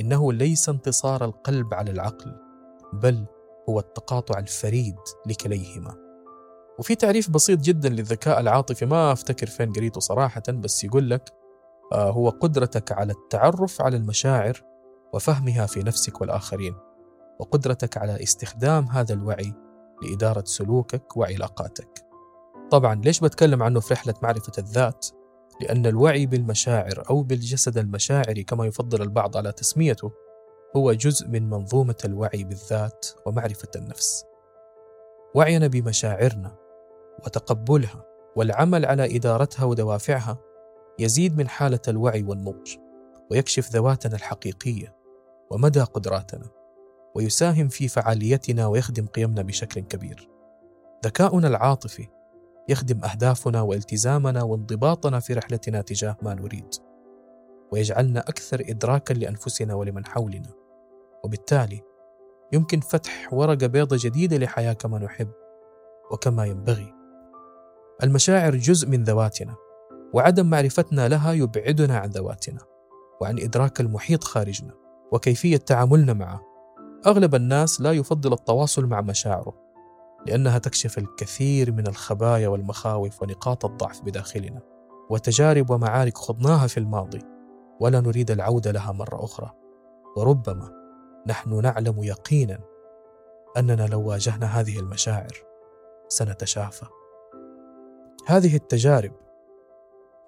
إنه 0.00 0.32
ليس 0.32 0.68
انتصار 0.68 1.24
القلب 1.24 1.74
على 1.74 1.90
العقل 1.90 2.34
بل 2.92 3.26
هو 3.68 3.78
التقاطع 3.78 4.38
الفريد 4.38 4.96
لكليهما. 5.26 6.07
وفي 6.78 6.94
تعريف 6.94 7.30
بسيط 7.30 7.60
جدا 7.60 7.88
للذكاء 7.88 8.40
العاطفي 8.40 8.86
ما 8.86 9.12
أفتكر 9.12 9.46
فين 9.46 9.72
قريته 9.72 10.00
صراحة 10.00 10.42
بس 10.48 10.84
يقول 10.84 11.10
لك 11.10 11.32
آه، 11.92 12.10
هو 12.10 12.28
قدرتك 12.28 12.92
على 12.92 13.12
التعرف 13.12 13.82
على 13.82 13.96
المشاعر 13.96 14.62
وفهمها 15.14 15.66
في 15.66 15.82
نفسك 15.82 16.20
والآخرين 16.20 16.74
وقدرتك 17.40 17.96
على 17.96 18.22
استخدام 18.22 18.86
هذا 18.86 19.14
الوعي 19.14 19.54
لإدارة 20.02 20.44
سلوكك 20.46 21.16
وعلاقاتك. 21.16 22.04
طبعا 22.70 22.94
ليش 22.94 23.20
بتكلم 23.20 23.62
عنه 23.62 23.80
في 23.80 23.94
رحلة 23.94 24.14
معرفة 24.22 24.52
الذات؟ 24.58 25.06
لأن 25.60 25.86
الوعي 25.86 26.26
بالمشاعر 26.26 27.02
أو 27.10 27.22
بالجسد 27.22 27.78
المشاعري 27.78 28.42
كما 28.44 28.66
يفضل 28.66 29.02
البعض 29.02 29.36
على 29.36 29.52
تسميته 29.52 30.12
هو 30.76 30.92
جزء 30.92 31.28
من 31.28 31.50
منظومة 31.50 31.96
الوعي 32.04 32.44
بالذات 32.44 33.06
ومعرفة 33.26 33.68
النفس. 33.76 34.24
وعينا 35.34 35.66
بمشاعرنا. 35.66 36.67
وتقبلها 37.26 38.04
والعمل 38.36 38.86
على 38.86 39.16
إدارتها 39.16 39.64
ودوافعها 39.64 40.38
يزيد 40.98 41.36
من 41.36 41.48
حالة 41.48 41.80
الوعي 41.88 42.22
والنضج 42.22 42.76
ويكشف 43.30 43.70
ذواتنا 43.70 44.16
الحقيقية 44.16 44.96
ومدى 45.50 45.80
قدراتنا 45.80 46.46
ويساهم 47.14 47.68
في 47.68 47.88
فعاليتنا 47.88 48.66
ويخدم 48.66 49.06
قيمنا 49.06 49.42
بشكل 49.42 49.80
كبير. 49.80 50.28
ذكاؤنا 51.04 51.48
العاطفي 51.48 52.08
يخدم 52.68 53.04
أهدافنا 53.04 53.62
والتزامنا 53.62 54.42
وانضباطنا 54.42 55.20
في 55.20 55.32
رحلتنا 55.32 55.80
تجاه 55.80 56.16
ما 56.22 56.34
نريد 56.34 56.74
ويجعلنا 57.72 58.20
أكثر 58.20 58.60
ادراكا 58.68 59.14
لأنفسنا 59.14 59.74
ولمن 59.74 60.06
حولنا 60.06 60.50
وبالتالي 61.24 61.82
يمكن 62.52 62.80
فتح 62.80 63.32
ورقة 63.32 63.66
بيضة 63.66 63.96
جديدة 64.00 64.36
لحياة 64.36 64.72
كما 64.72 64.98
نحب 64.98 65.30
وكما 66.10 66.46
ينبغي 66.46 66.94
المشاعر 68.02 68.56
جزء 68.56 68.88
من 68.88 69.04
ذواتنا 69.04 69.54
وعدم 70.12 70.46
معرفتنا 70.46 71.08
لها 71.08 71.32
يبعدنا 71.32 71.98
عن 71.98 72.08
ذواتنا 72.08 72.60
وعن 73.20 73.38
إدراك 73.38 73.80
المحيط 73.80 74.24
خارجنا 74.24 74.74
وكيفية 75.12 75.56
تعاملنا 75.56 76.12
معه. 76.12 76.42
أغلب 77.06 77.34
الناس 77.34 77.80
لا 77.80 77.92
يفضل 77.92 78.32
التواصل 78.32 78.86
مع 78.86 79.00
مشاعره 79.00 79.54
لأنها 80.26 80.58
تكشف 80.58 80.98
الكثير 80.98 81.72
من 81.72 81.86
الخبايا 81.86 82.48
والمخاوف 82.48 83.22
ونقاط 83.22 83.64
الضعف 83.64 84.02
بداخلنا 84.02 84.60
وتجارب 85.10 85.70
ومعارك 85.70 86.18
خضناها 86.18 86.66
في 86.66 86.80
الماضي 86.80 87.22
ولا 87.80 88.00
نريد 88.00 88.30
العودة 88.30 88.70
لها 88.70 88.92
مرة 88.92 89.24
أخرى. 89.24 89.52
وربما 90.16 90.70
نحن 91.26 91.60
نعلم 91.60 92.02
يقينا 92.02 92.58
أننا 93.56 93.86
لو 93.86 94.08
واجهنا 94.08 94.46
هذه 94.46 94.78
المشاعر 94.78 95.42
سنتشافى. 96.08 96.86
هذه 98.28 98.56
التجارب 98.56 99.12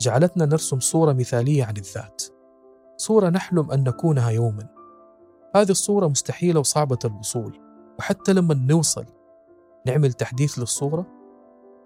جعلتنا 0.00 0.46
نرسم 0.46 0.80
صورة 0.80 1.12
مثالية 1.12 1.64
عن 1.64 1.76
الذات 1.76 2.22
صورة 2.96 3.28
نحلم 3.28 3.70
أن 3.70 3.84
نكونها 3.84 4.30
يوما. 4.30 4.68
هذه 5.56 5.70
الصورة 5.70 6.06
مستحيلة 6.06 6.60
وصعبة 6.60 6.98
الوصول 7.04 7.60
وحتى 7.98 8.32
لما 8.32 8.54
نوصل 8.54 9.04
نعمل 9.86 10.12
تحديث 10.12 10.58
للصورة 10.58 11.06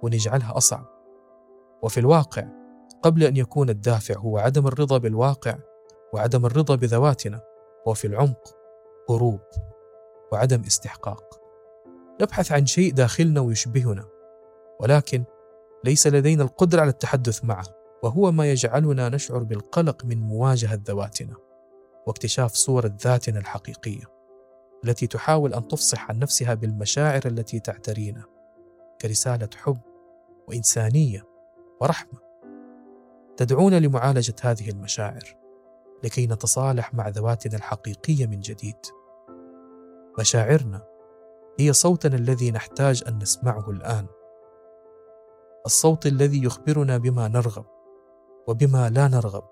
ونجعلها 0.03 0.57
أصعب. 0.57 0.87
وفي 1.83 2.01
الواقع 2.01 2.45
قبل 3.03 3.23
أن 3.23 3.37
يكون 3.37 3.71
الدافع 3.71 4.15
هو 4.15 4.39
عدم 4.39 4.67
الرضا 4.67 4.99
بالواقع 4.99 5.57
وعدم 6.13 6.47
الرضا 6.47 6.75
بذواتنا 6.75 7.41
وفي 7.87 8.07
العمق 8.07 8.57
هروب 9.11 9.41
وعدم 10.33 10.63
استحقاق. 10.67 11.41
نبحث 12.23 12.53
عن 12.53 12.67
شيء 12.67 12.93
داخلنا 12.93 13.41
ويشبهنا 13.41 14.05
ولكن 14.81 15.25
ليس 15.85 16.07
لدينا 16.07 16.43
القدرة 16.43 16.81
على 16.81 16.91
التحدث 16.91 17.45
معه 17.45 17.65
وهو 18.03 18.33
ما 18.33 18.51
يجعلنا 18.51 19.09
نشعر 19.09 19.43
بالقلق 19.43 20.05
من 20.05 20.21
مواجهة 20.21 20.81
ذواتنا 20.87 21.37
واكتشاف 22.07 22.53
صورة 22.53 22.97
ذاتنا 23.03 23.39
الحقيقية 23.39 24.05
التي 24.85 25.07
تحاول 25.07 25.55
أن 25.55 25.69
تفصح 25.69 26.11
عن 26.11 26.19
نفسها 26.19 26.55
بالمشاعر 26.55 27.23
التي 27.27 27.61
تعترينا 27.61 28.25
كرسالة 29.01 29.49
حب 29.57 29.79
وإنسانية 30.49 31.25
ورحمة. 31.81 32.19
تدعونا 33.37 33.81
لمعالجة 33.81 34.35
هذه 34.43 34.71
المشاعر 34.71 35.37
لكي 36.05 36.27
نتصالح 36.27 36.95
مع 36.95 37.09
ذواتنا 37.09 37.57
الحقيقية 37.57 38.27
من 38.27 38.41
جديد. 38.41 38.77
مشاعرنا 40.19 40.87
هي 41.59 41.73
صوتنا 41.73 42.17
الذي 42.17 42.51
نحتاج 42.51 43.05
أن 43.09 43.19
نسمعه 43.19 43.71
الآن. 43.71 44.07
الصوت 45.67 46.07
الذي 46.07 46.45
يخبرنا 46.45 46.99
بما 46.99 47.29
نرغب 47.29 47.65
وبما 48.49 48.91
لا 48.91 49.09
نرغب 49.09 49.45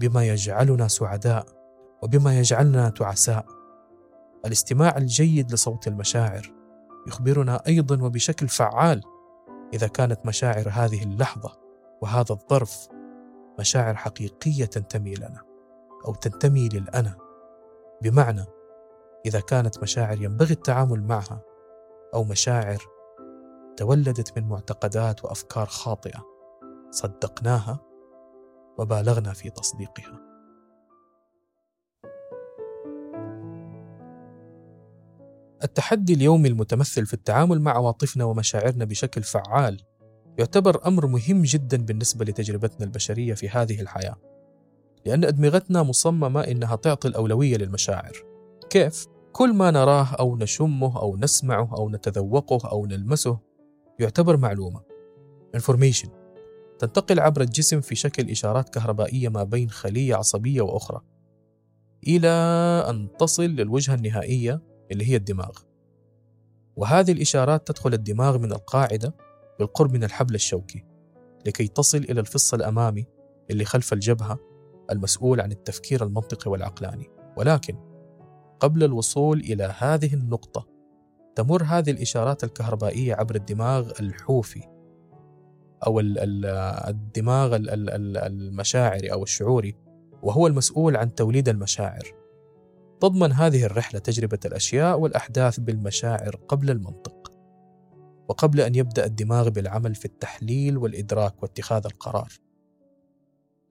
بما 0.00 0.26
يجعلنا 0.26 0.88
سعداء 0.88 1.46
وبما 2.02 2.38
يجعلنا 2.38 2.88
تعساء. 2.88 3.46
الاستماع 4.46 4.96
الجيد 4.96 5.52
لصوت 5.52 5.86
المشاعر 5.86 6.52
يخبرنا 7.08 7.62
أيضا 7.66 8.04
وبشكل 8.04 8.48
فعال 8.48 9.02
إذا 9.74 9.86
كانت 9.86 10.26
مشاعر 10.26 10.68
هذه 10.72 11.02
اللحظة 11.02 11.58
وهذا 12.02 12.32
الظرف 12.32 12.88
مشاعر 13.58 13.94
حقيقية 13.94 14.64
تنتمي 14.64 15.14
لنا 15.14 15.42
أو 16.06 16.14
تنتمي 16.14 16.68
للأنا. 16.68 17.16
بمعنى 18.02 18.44
إذا 19.26 19.40
كانت 19.40 19.82
مشاعر 19.82 20.22
ينبغي 20.22 20.52
التعامل 20.52 21.02
معها 21.02 21.40
أو 22.14 22.24
مشاعر 22.24 22.95
تولدت 23.76 24.38
من 24.38 24.48
معتقدات 24.48 25.24
وأفكار 25.24 25.66
خاطئة 25.66 26.24
صدقناها 26.90 27.80
وبالغنا 28.78 29.32
في 29.32 29.50
تصديقها. 29.50 30.26
التحدي 35.64 36.14
اليومي 36.14 36.48
المتمثل 36.48 37.06
في 37.06 37.14
التعامل 37.14 37.60
مع 37.60 37.72
عواطفنا 37.72 38.24
ومشاعرنا 38.24 38.84
بشكل 38.84 39.22
فعال 39.22 39.80
يعتبر 40.38 40.86
أمر 40.86 41.06
مهم 41.06 41.42
جدا 41.42 41.76
بالنسبة 41.76 42.24
لتجربتنا 42.24 42.86
البشرية 42.86 43.34
في 43.34 43.48
هذه 43.48 43.80
الحياة 43.80 44.16
لأن 45.06 45.24
أدمغتنا 45.24 45.82
مصممة 45.82 46.40
إنها 46.40 46.76
تعطي 46.76 47.08
الأولوية 47.08 47.56
للمشاعر. 47.56 48.12
كيف؟ 48.70 49.06
كل 49.32 49.54
ما 49.54 49.70
نراه 49.70 50.14
أو 50.14 50.36
نشمه 50.36 51.00
أو 51.00 51.16
نسمعه 51.16 51.76
أو 51.76 51.90
نتذوقه 51.90 52.68
أو 52.68 52.86
نلمسه 52.86 53.38
يعتبر 54.00 54.36
معلومة. 54.36 54.80
Information. 55.56 56.08
تنتقل 56.78 57.20
عبر 57.20 57.40
الجسم 57.40 57.80
في 57.80 57.94
شكل 57.94 58.30
إشارات 58.30 58.68
كهربائية 58.68 59.28
ما 59.28 59.44
بين 59.44 59.70
خلية 59.70 60.14
عصبية 60.14 60.62
وأخرى. 60.62 61.00
إلى 62.06 62.28
أن 62.90 63.08
تصل 63.18 63.42
للوجهة 63.42 63.94
النهائية 63.94 64.62
اللي 64.92 65.10
هي 65.10 65.16
الدماغ. 65.16 65.58
وهذه 66.76 67.12
الإشارات 67.12 67.66
تدخل 67.66 67.94
الدماغ 67.94 68.38
من 68.38 68.52
القاعدة 68.52 69.14
بالقرب 69.58 69.92
من 69.92 70.04
الحبل 70.04 70.34
الشوكي 70.34 70.84
لكي 71.46 71.68
تصل 71.68 71.98
إلى 71.98 72.20
الفص 72.20 72.54
الأمامي 72.54 73.06
اللي 73.50 73.64
خلف 73.64 73.92
الجبهة 73.92 74.38
المسؤول 74.90 75.40
عن 75.40 75.52
التفكير 75.52 76.04
المنطقي 76.04 76.50
والعقلاني. 76.50 77.10
ولكن 77.36 77.76
قبل 78.60 78.84
الوصول 78.84 79.40
إلى 79.40 79.74
هذه 79.78 80.14
النقطة 80.14 80.75
تمر 81.36 81.62
هذه 81.62 81.90
الإشارات 81.90 82.44
الكهربائية 82.44 83.14
عبر 83.14 83.34
الدماغ 83.34 83.90
الحوفي 84.00 84.62
أو 85.86 86.00
الدماغ 86.00 87.56
المشاعري 87.56 89.12
أو 89.12 89.22
الشعوري 89.22 89.76
وهو 90.22 90.46
المسؤول 90.46 90.96
عن 90.96 91.14
توليد 91.14 91.48
المشاعر. 91.48 92.12
تضمن 93.00 93.32
هذه 93.32 93.64
الرحلة 93.64 94.00
تجربة 94.00 94.38
الأشياء 94.44 94.98
والأحداث 94.98 95.60
بالمشاعر 95.60 96.36
قبل 96.48 96.70
المنطق. 96.70 97.32
وقبل 98.28 98.60
أن 98.60 98.74
يبدأ 98.74 99.04
الدماغ 99.06 99.48
بالعمل 99.48 99.94
في 99.94 100.04
التحليل 100.04 100.78
والإدراك 100.78 101.42
واتخاذ 101.42 101.86
القرار. 101.86 102.32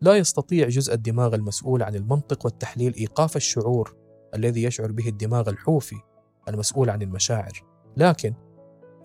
لا 0.02 0.18
يستطيع 0.18 0.70
جزء 0.70 0.94
الدماغ 0.94 1.36
المسؤول 1.36 1.84
عن 1.84 1.96
المنطق 1.96 2.46
والتحليل 2.46 2.94
إيقاف 2.94 3.36
الشعور 3.36 3.96
الذي 4.36 4.64
يشعر 4.64 4.92
به 4.92 5.08
الدماغ 5.08 5.50
الحوفي 5.50 5.96
المسؤول 6.48 6.90
عن 6.90 7.02
المشاعر، 7.02 7.64
لكن 7.98 8.34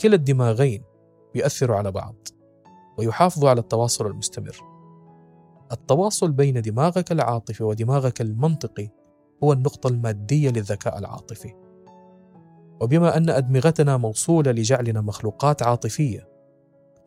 كلا 0.01 0.15
الدماغين 0.15 0.85
يؤثروا 1.35 1.77
على 1.77 1.91
بعض. 1.91 2.15
ويحافظوا 2.99 3.51
على 3.51 3.61
التواصل 3.61 4.07
المستمر. 4.07 4.57
التواصل 5.73 6.33
بين 6.33 6.63
دماغك 6.63 7.13
العاطفي 7.13 7.65
ودماغك 7.65 8.21
المنطقي 8.21 8.89
هو 9.45 9.53
النقطة 9.53 9.89
المادية 9.89 10.51
للذكاء 10.51 10.99
العاطفي. 10.99 11.55
وبما 12.81 13.17
أن 13.17 13.31
أدمغتنا 13.31 13.97
موصولة 13.97 14.53
لجعلنا 14.53 15.01
مخلوقات 15.01 15.63
عاطفية، 15.63 16.29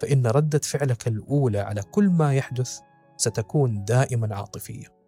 فإن 0.01 0.27
ردة 0.27 0.59
فعلك 0.59 1.07
الأولى 1.07 1.59
على 1.59 1.81
كل 1.81 2.09
ما 2.09 2.33
يحدث 2.33 2.79
ستكون 3.17 3.85
دائما 3.85 4.35
عاطفية. 4.35 5.02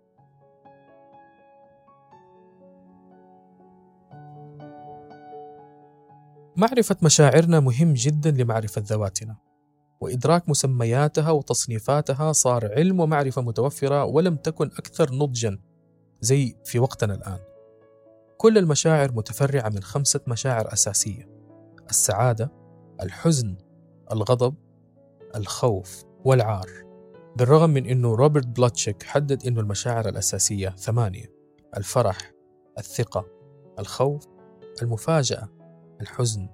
معرفة 6.58 6.96
مشاعرنا 7.02 7.60
مهم 7.60 7.94
جدا 7.94 8.32
لمعرفة 8.32 8.84
ذواتنا. 8.86 9.36
وإدراك 10.02 10.50
مسمياتها 10.50 11.32
وتصنيفاتها 11.32 12.32
صار 12.32 12.72
علم 12.74 13.00
ومعرفة 13.00 13.41
متوفرة 13.41 14.06
ولم 14.06 14.36
تكن 14.36 14.68
أكثر 14.68 15.13
نضجا 15.13 15.60
زي 16.22 16.56
في 16.65 16.80
وقتنا 16.80 17.13
الآن. 17.13 17.39
كل 18.38 18.58
المشاعر 18.58 19.12
متفرعة 19.12 19.70
من 19.70 19.84
خمسة 19.84 20.20
مشاعر 20.28 20.74
أساسية 20.74 21.30
السعادة 21.89 22.52
الحزن 23.02 23.58
الغضب 24.12 24.56
الخوف 25.36 26.04
والعار. 26.26 26.70
بالرغم 27.38 27.70
من 27.70 27.86
أنه 27.86 28.15
روبرت 28.15 28.48
بلاتشيك 28.48 29.04
حدد 29.04 29.48
أنه 29.48 29.62
المشاعر 29.62 30.10
الأساسية 30.10 30.70
ثمانية 30.70 31.32
الفرح 31.78 32.32
الثقة 32.78 33.26
الخوف 33.80 34.28
المفاجأة. 34.82 35.55
الحزن 36.01 36.49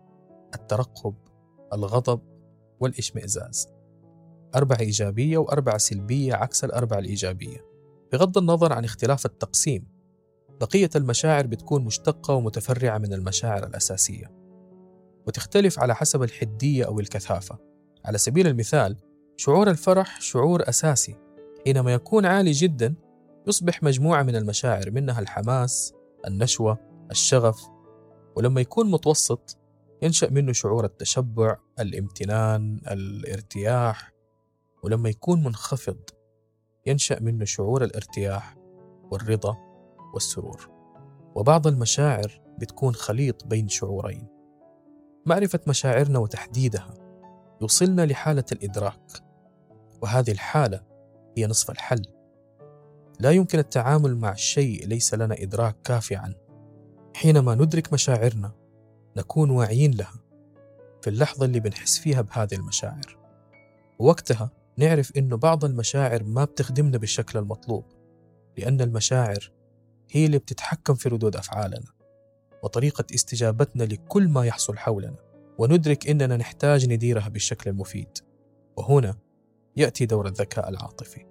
الترقب 0.56 1.16
الغضب 1.74 2.22
والإشمئزاز. 2.80 3.68
أربعة 4.56 4.80
إيجابية 4.80 5.38
وأربعة 5.38 5.78
سلبية 5.78 6.34
عكس 6.34 6.64
الأربعة 6.64 7.00
الإيجابية. 7.00 7.66
بغض 8.12 8.38
النظر 8.38 8.74
عن 8.74 8.84
اختلاف 8.86 9.26
التقسيم 9.26 9.88
بقية 10.62 10.90
المشاعر 10.96 11.48
بتكون 11.48 11.86
مشتقة 11.86 12.34
ومتفرعة 12.34 12.98
من 12.98 13.14
المشاعر 13.14 13.68
الأساسية. 13.68 14.32
وتختلف 15.28 15.80
على 15.80 15.96
حسب 15.96 16.24
الحدية 16.24 16.86
أو 16.86 17.00
الكثافة. 17.00 17.58
على 18.06 18.18
سبيل 18.18 18.48
المثال 18.48 18.98
شعور 19.38 19.70
الفرح 19.70 20.22
شعور 20.22 20.70
أساسي. 20.70 21.16
حينما 21.66 21.94
يكون 21.94 22.26
عالي 22.26 22.52
جدا 22.52 22.96
يصبح 23.48 23.84
مجموعة 23.84 24.24
من 24.24 24.36
المشاعر 24.36 24.92
منها 24.92 25.20
الحماس 25.20 25.94
النشوة 26.28 26.78
الشغف 27.12 27.71
ولما 28.36 28.62
يكون 28.62 28.92
متوسط 28.92 29.58
ينشأ 30.02 30.30
منه 30.30 30.52
شعور 30.52 30.86
التشبع 30.86 31.58
الامتنان 31.80 32.82
الارتياح. 32.92 34.12
ولما 34.84 35.10
يكون 35.10 35.44
منخفض 35.44 36.00
ينشأ 36.86 37.20
منه 37.20 37.46
شعور 37.46 37.84
الارتياح 37.84 38.58
والرضا 39.12 39.58
والسرور. 40.14 40.70
وبعض 41.36 41.68
المشاعر 41.68 42.42
بتكون 42.60 42.94
خليط 42.94 43.46
بين 43.46 43.68
شعورين. 43.68 44.28
معرفة 45.26 45.60
مشاعرنا 45.68 46.20
وتحديدها 46.20 46.94
يوصلنا 47.62 48.06
لحالة 48.06 48.46
الإدراك. 48.52 49.12
وهذه 50.02 50.32
الحالة 50.32 50.84
هي 51.38 51.48
نصف 51.48 51.72
الحل. 51.72 52.06
لا 53.20 53.32
يمكن 53.32 53.60
التعامل 53.60 54.18
مع 54.18 54.34
شيء 54.34 54.88
ليس 54.88 55.14
لنا 55.14 55.36
إدراك 55.40 55.76
كافي 55.84 56.16
عنه. 56.16 56.41
حينما 57.16 57.56
ندرك 57.56 57.94
مشاعرنا 57.94 58.52
نكون 59.18 59.50
واعيين 59.50 59.92
لها. 59.92 60.14
في 61.02 61.10
اللحظة 61.10 61.46
اللي 61.46 61.60
بنحس 61.60 62.00
فيها 62.00 62.22
بهذه 62.22 62.54
المشاعر. 62.54 63.18
ووقتها 64.00 64.52
نعرف 64.78 65.18
إنه 65.18 65.38
بعض 65.38 65.66
المشاعر 65.66 66.24
ما 66.24 66.44
بتخدمنا 66.44 66.98
بالشكل 66.98 67.40
المطلوب 67.40 67.86
لأن 68.58 68.82
المشاعر 68.82 69.52
هي 70.12 70.26
اللي 70.26 70.38
بتتحكم 70.38 70.94
في 70.94 71.10
ردود 71.10 71.36
أفعالنا 71.36 71.92
وطريقة 72.64 73.06
استجابتنا 73.16 73.84
لكل 73.84 74.28
ما 74.28 74.46
يحصل 74.46 74.78
حولنا. 74.78 75.16
وندرك 75.58 76.10
إننا 76.10 76.38
نحتاج 76.38 76.90
نديرها 76.90 77.30
بالشكل 77.30 77.70
المفيد. 77.70 78.18
وهنا 78.78 79.16
يأتي 79.78 80.06
دور 80.06 80.28
الذكاء 80.28 80.70
العاطفي. 80.70 81.26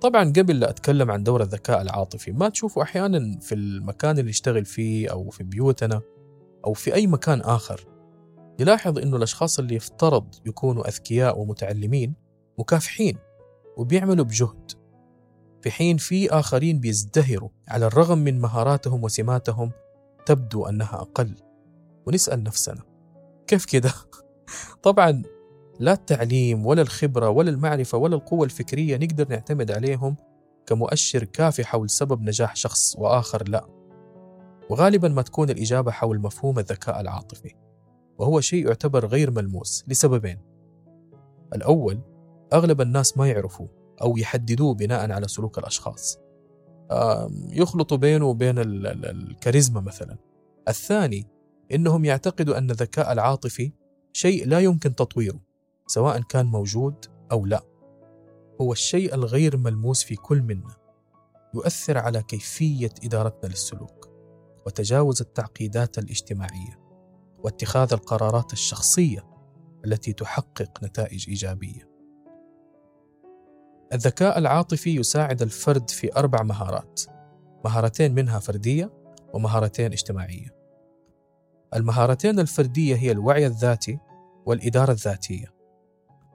طبعا 0.00 0.32
قبل 0.32 0.60
لا 0.60 0.70
أتكلم 0.70 1.10
عن 1.10 1.22
دور 1.22 1.42
الذكاء 1.42 1.82
العاطفي 1.82 2.32
ما 2.32 2.48
تشوفوا 2.48 2.82
أحيانا 2.82 3.38
في 3.40 3.54
المكان 3.54 4.18
اللي 4.18 4.30
نشتغل 4.30 4.64
فيه 4.64 5.08
أو 5.08 5.30
في 5.30 5.44
بيوتنا 5.44 6.00
أو 6.64 6.72
في 6.72 6.94
أي 6.94 7.06
مكان 7.06 7.40
آخر 7.40 7.86
نلاحظ 8.60 8.98
أنه 8.98 9.16
الأشخاص 9.16 9.58
اللي 9.58 9.74
يفترض 9.74 10.34
يكونوا 10.46 10.88
أذكياء 10.88 11.38
ومتعلمين 11.38 12.14
مكافحين 12.58 13.18
وبيعملوا 13.76 14.24
بجهد 14.24 14.72
في 15.62 15.70
حين 15.70 15.96
في 15.96 16.30
آخرين 16.30 16.80
بيزدهروا 16.80 17.48
على 17.68 17.86
الرغم 17.86 18.18
من 18.18 18.40
مهاراتهم 18.40 19.04
وسماتهم 19.04 19.70
تبدو 20.26 20.66
أنها 20.66 20.94
أقل 20.94 21.34
ونسأل 22.06 22.42
نفسنا 22.42 22.82
كيف 23.46 23.64
كده؟ 23.64 23.92
طبعا 24.82 25.22
لا 25.80 25.92
التعليم 25.92 26.66
ولا 26.66 26.82
الخبرة 26.82 27.28
ولا 27.28 27.50
المعرفة 27.50 27.98
ولا 27.98 28.16
القوة 28.16 28.44
الفكرية 28.44 28.96
نقدر 28.96 29.28
نعتمد 29.28 29.70
عليهم 29.70 30.16
كمؤشر 30.66 31.24
كافي 31.24 31.64
حول 31.64 31.90
سبب 31.90 32.22
نجاح 32.22 32.56
شخص 32.56 32.96
وآخر 32.98 33.48
لا. 33.48 33.66
وغالبا 34.70 35.08
ما 35.08 35.22
تكون 35.22 35.50
الإجابة 35.50 35.90
حول 35.90 36.20
مفهوم 36.20 36.58
الذكاء 36.58 37.00
العاطفي 37.00 37.54
وهو 38.18 38.40
شيء 38.40 38.66
يعتبر 38.66 39.06
غير 39.06 39.30
ملموس 39.30 39.84
لسببين. 39.88 40.38
الأول 41.54 42.00
أغلب 42.52 42.80
الناس 42.80 43.18
ما 43.18 43.28
يعرفوا 43.28 43.66
أو 44.02 44.16
يحددوه 44.16 44.74
بناء 44.74 45.10
على 45.12 45.28
سلوك 45.28 45.58
الأشخاص. 45.58 46.18
يخلطوا 47.50 47.96
بينه 47.96 48.26
وبين 48.26 48.54
الكاريزما 48.58 49.80
مثلا. 49.80 50.16
الثاني 50.68 51.26
إنهم 51.72 52.04
يعتقدوا 52.04 52.58
أن 52.58 52.70
الذكاء 52.70 53.12
العاطفي 53.12 53.72
شيء 54.12 54.48
لا 54.48 54.60
يمكن 54.60 54.94
تطويره. 54.94 55.45
سواء 55.86 56.20
كان 56.20 56.46
موجود 56.46 57.06
أو 57.32 57.46
لا 57.46 57.62
هو 58.60 58.72
الشيء 58.72 59.14
الغير 59.14 59.56
ملموس 59.56 60.04
في 60.04 60.16
كل 60.16 60.42
منا 60.42 60.76
يؤثر 61.54 61.98
على 61.98 62.22
كيفية 62.22 62.90
إدارتنا 63.04 63.48
للسلوك 63.48 64.10
وتجاوز 64.66 65.20
التعقيدات 65.20 65.98
الاجتماعية 65.98 66.80
واتخاذ 67.38 67.92
القرارات 67.92 68.52
الشخصية 68.52 69.24
التي 69.84 70.12
تحقق 70.12 70.84
نتائج 70.84 71.28
إيجابية. 71.28 71.90
الذكاء 73.92 74.38
العاطفي 74.38 74.96
يساعد 74.96 75.42
الفرد 75.42 75.90
في 75.90 76.16
أربع 76.16 76.42
مهارات 76.42 77.00
مهارتين 77.64 78.14
منها 78.14 78.38
فردية 78.38 78.92
ومهارتين 79.34 79.92
اجتماعية. 79.92 80.56
المهارتين 81.74 82.40
الفردية 82.40 82.96
هي 82.96 83.12
الوعي 83.12 83.46
الذاتي 83.46 83.98
والإدارة 84.46 84.92
الذاتية. 84.92 85.55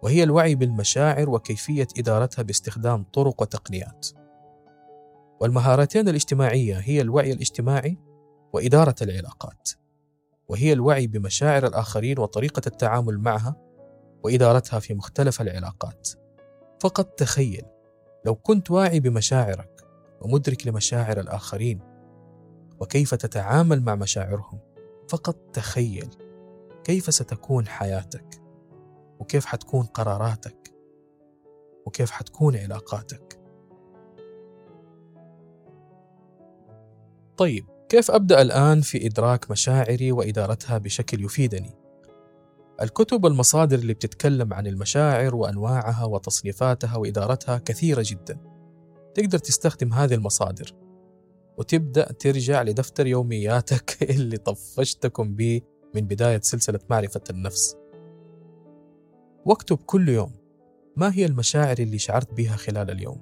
وهي 0.03 0.23
الوعي 0.23 0.55
بالمشاعر 0.55 1.29
وكيفية 1.29 1.87
إدارتها 1.97 2.43
باستخدام 2.43 3.03
طرق 3.03 3.41
وتقنيات. 3.41 4.07
والمهارتين 5.41 6.09
الاجتماعية 6.09 6.75
هي 6.77 7.01
الوعي 7.01 7.31
الاجتماعي 7.31 7.97
وإدارة 8.53 8.95
العلاقات 9.01 9.69
وهي 10.47 10.73
الوعي 10.73 11.07
بمشاعر 11.07 11.67
الآخرين 11.67 12.19
وطريقة 12.19 12.61
التعامل 12.67 13.19
معها 13.19 13.55
وإدارتها 14.23 14.79
في 14.79 14.93
مختلف 14.93 15.41
العلاقات. 15.41 16.09
فقط 16.79 17.05
تخيل 17.05 17.65
لو 18.25 18.35
كنت 18.35 18.71
واعي 18.71 18.99
بمشاعرك 18.99 19.81
ومدرك 20.21 20.67
لمشاعر 20.67 21.19
الآخرين 21.19 21.79
وكيف 22.79 23.15
تتعامل 23.15 23.81
مع 23.81 23.95
مشاعرهم 23.95 24.59
فقط 25.09 25.35
تخيل 25.53 26.09
كيف 26.83 27.13
ستكون 27.13 27.67
حياتك. 27.67 28.40
وكيف 29.21 29.45
حتكون 29.45 29.83
قراراتك؟ 29.83 30.73
وكيف 31.85 32.11
حتكون 32.11 32.55
علاقاتك؟ 32.55 33.39
طيب 37.37 37.65
كيف 37.89 38.11
أبدأ 38.11 38.41
الآن 38.41 38.81
في 38.81 39.05
إدراك 39.07 39.51
مشاعري 39.51 40.11
وإدارتها 40.11 40.77
بشكل 40.77 41.23
يفيدني؟ 41.23 41.75
الكتب 42.81 43.23
والمصادر 43.23 43.79
اللي 43.79 43.93
بتتكلم 43.93 44.53
عن 44.53 44.67
المشاعر 44.67 45.35
وأنواعها 45.35 46.05
وتصنيفاتها 46.05 46.97
وإدارتها 46.97 47.57
كثيرة 47.57 48.03
جدا. 48.05 48.37
تقدر 49.15 49.37
تستخدم 49.37 49.93
هذه 49.93 50.13
المصادر. 50.13 50.75
وتبدأ 51.57 52.11
ترجع 52.11 52.61
لدفتر 52.61 53.07
يومياتك 53.07 53.97
اللي 54.15 54.37
طفشتكم 54.37 55.35
به 55.35 55.61
من 55.95 56.01
بداية 56.01 56.41
سلسلة 56.41 56.79
معرفة 56.89 57.21
النفس. 57.29 57.80
واكتب 59.45 59.77
كل 59.77 60.09
يوم 60.09 60.31
ما 60.95 61.13
هي 61.13 61.25
المشاعر 61.25 61.79
اللي 61.79 61.97
شعرت 61.97 62.33
بها 62.33 62.55
خلال 62.55 62.91
اليوم. 62.91 63.21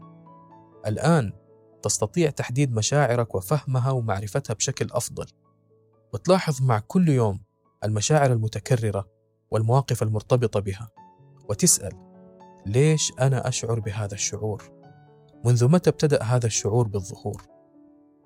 الآن 0.87 1.33
تستطيع 1.81 2.29
تحديد 2.29 2.75
مشاعرك 2.75 3.35
وفهمها 3.35 3.91
ومعرفتها 3.91 4.53
بشكل 4.53 4.87
أفضل. 4.91 5.25
وتلاحظ 6.13 6.61
مع 6.61 6.79
كل 6.79 7.09
يوم 7.09 7.39
المشاعر 7.83 8.31
المتكررة 8.31 9.07
والمواقف 9.51 10.03
المرتبطة 10.03 10.59
بها 10.59 10.89
وتسأل 11.49 11.91
ليش 12.65 13.13
أنا 13.19 13.47
أشعر 13.47 13.79
بهذا 13.79 14.13
الشعور؟ 14.13 14.71
منذ 15.45 15.67
متى 15.71 15.89
ابتدأ 15.89 16.23
هذا 16.23 16.45
الشعور 16.45 16.87
بالظهور؟ 16.87 17.43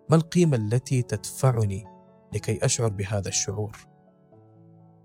ما 0.10 0.16
القيمة 0.16 0.58
التي 0.58 1.02
تدفعني 1.02 1.84
لكي 2.34 2.66
أشعر 2.66 2.90
بهذا 2.90 3.28
الشعور؟ 3.28 3.93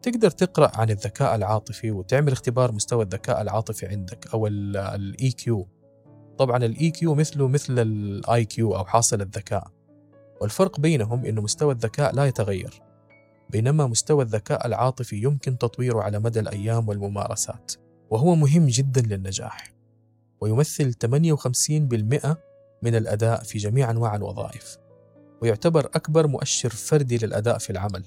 تقدر 0.02 0.30
تقرأ 0.30 0.70
عن 0.74 0.90
الذكاء 0.90 1.34
العاطفي 1.34 1.90
وتعمل 1.90 2.32
اختبار 2.32 2.72
مستوى 2.72 3.04
الذكاء 3.04 3.42
العاطفي 3.42 3.86
عندك 3.86 4.26
أو 4.34 4.46
ال 4.46 5.30
EQ 5.30 5.68
طبعا 6.38 6.64
ال 6.64 6.90
EQ 6.90 7.14
مثله 7.14 7.48
مثل 7.48 7.78
ال 7.78 8.44
IQ 8.44 8.76
أو 8.76 8.84
حاصل 8.84 9.20
الذكاء. 9.20 9.70
والفرق 10.40 10.80
بينهم 10.80 11.24
إنه 11.24 11.42
مستوى 11.42 11.74
الذكاء 11.74 12.14
لا 12.14 12.26
يتغير 12.26 12.82
بينما 13.50 13.86
مستوى 13.86 14.24
الذكاء 14.24 14.66
العاطفي 14.66 15.22
يمكن 15.22 15.58
تطويره 15.58 16.02
على 16.02 16.18
مدى 16.18 16.40
الأيام 16.40 16.88
والممارسات 16.88 17.72
وهو 18.10 18.34
مهم 18.34 18.66
جدا 18.66 19.00
للنجاح 19.00 19.72
ويمثل 20.40 20.92
58% 20.92 22.36
من 22.82 22.94
الأداء 22.94 23.42
في 23.42 23.58
جميع 23.58 23.90
أنواع 23.90 24.16
الوظائف 24.16 24.78
ويعتبر 25.42 25.86
أكبر 25.86 26.26
مؤشر 26.26 26.68
فردي 26.68 27.18
للأداء 27.18 27.58
في 27.58 27.70
العمل. 27.70 28.04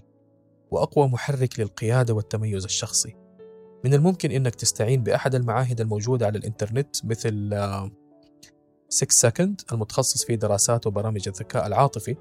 وأقوى 0.72 1.08
محرك 1.08 1.60
للقيادة 1.60 2.14
والتميز 2.14 2.64
الشخصي 2.64 3.16
من 3.86 3.94
الممكن 3.94 4.32
إنك 4.32 4.56
تستعين 4.56 5.04
بأحد 5.04 5.36
المعاهد 5.36 5.82
الموجودة 5.82 6.26
على 6.26 6.38
الإنترنت 6.38 7.06
مثل 7.06 7.50
6 8.90 9.12
سكند 9.12 9.62
المتخصص 9.72 10.26
في 10.26 10.36
دراسات 10.36 10.88
وبرامج 10.88 11.28
الذكاء 11.28 11.68
العاطفي 11.68 12.16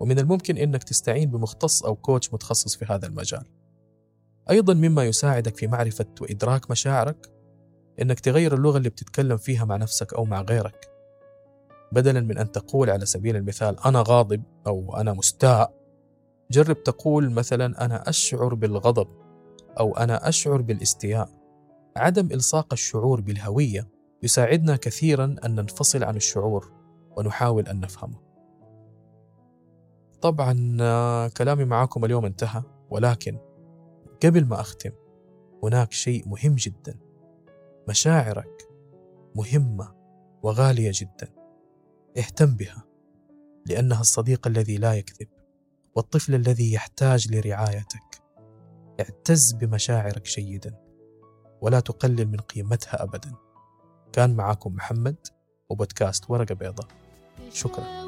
ومن 0.00 0.18
الممكن 0.18 0.56
إنك 0.56 0.84
تستعين 0.84 1.30
بمختص 1.30 1.82
أو 1.82 1.96
كوتش 1.96 2.34
متخصص 2.34 2.76
في 2.76 2.84
هذا 2.84 3.06
المجال. 3.06 3.44
أيضا 4.50 4.74
مما 4.74 5.04
يساعدك 5.04 5.56
في 5.56 5.66
معرفة 5.66 6.06
وإدراك 6.20 6.70
مشاعرك 6.70 7.30
إنك 8.02 8.20
تغير 8.20 8.54
اللغة 8.54 8.78
اللي 8.78 8.88
بتتكلم 8.88 9.36
فيها 9.36 9.64
مع 9.64 9.76
نفسك 9.76 10.14
أو 10.14 10.24
مع 10.24 10.42
غيرك. 10.42 10.88
بدلا 11.92 12.20
من 12.20 12.38
أن 12.38 12.52
تقول 12.52 12.90
على 12.90 13.06
سبيل 13.06 13.36
المثال 13.36 13.76
أنا 13.84 14.04
غاضب 14.08 14.42
أو 14.66 14.96
أنا 14.96 15.12
مستاء 15.12 15.81
جرب 16.52 16.82
تقول 16.82 17.30
مثلا 17.30 17.84
أنا 17.84 18.08
أشعر 18.08 18.54
بالغضب 18.54 19.08
أو 19.80 19.96
أنا 19.96 20.28
أشعر 20.28 20.62
بالاستياء. 20.62 21.28
عدم 21.96 22.26
إلصاق 22.32 22.72
الشعور 22.72 23.20
بالهوية 23.20 23.88
يساعدنا 24.22 24.76
كثيرا 24.76 25.36
أن 25.44 25.54
ننفصل 25.54 26.04
عن 26.04 26.16
الشعور 26.16 26.72
ونحاول 27.16 27.68
أن 27.68 27.80
نفهمه. 27.80 28.18
طبعا 30.20 30.52
كلامي 31.28 31.64
معاكم 31.64 32.04
اليوم 32.04 32.24
انتهى 32.24 32.62
ولكن 32.90 33.38
قبل 34.22 34.44
ما 34.44 34.60
أختم 34.60 34.90
هناك 35.62 35.92
شيء 35.92 36.28
مهم 36.28 36.54
جدا 36.54 36.98
مشاعرك 37.88 38.68
مهمة 39.34 39.94
وغالية 40.42 40.90
جدا 40.94 41.28
اهتم 42.18 42.54
بها 42.54 42.84
لأنها 43.66 44.00
الصديق 44.00 44.46
الذي 44.46 44.76
لا 44.76 44.94
يكذب 44.94 45.28
والطفل 45.94 46.34
الذي 46.34 46.72
يحتاج 46.72 47.34
لرعايتك. 47.34 48.22
اعتز 49.00 49.52
بمشاعرك 49.52 50.24
جيدا 50.26 50.76
ولا 51.60 51.80
تقلل 51.80 52.28
من 52.28 52.36
قيمتها 52.36 53.02
أبدا. 53.02 53.32
كان 54.12 54.36
معاكم 54.36 54.74
محمد 54.74 55.16
وبودكاست 55.68 56.30
ورقة 56.30 56.54
بيضاء. 56.54 56.86
شكرا. 57.52 58.01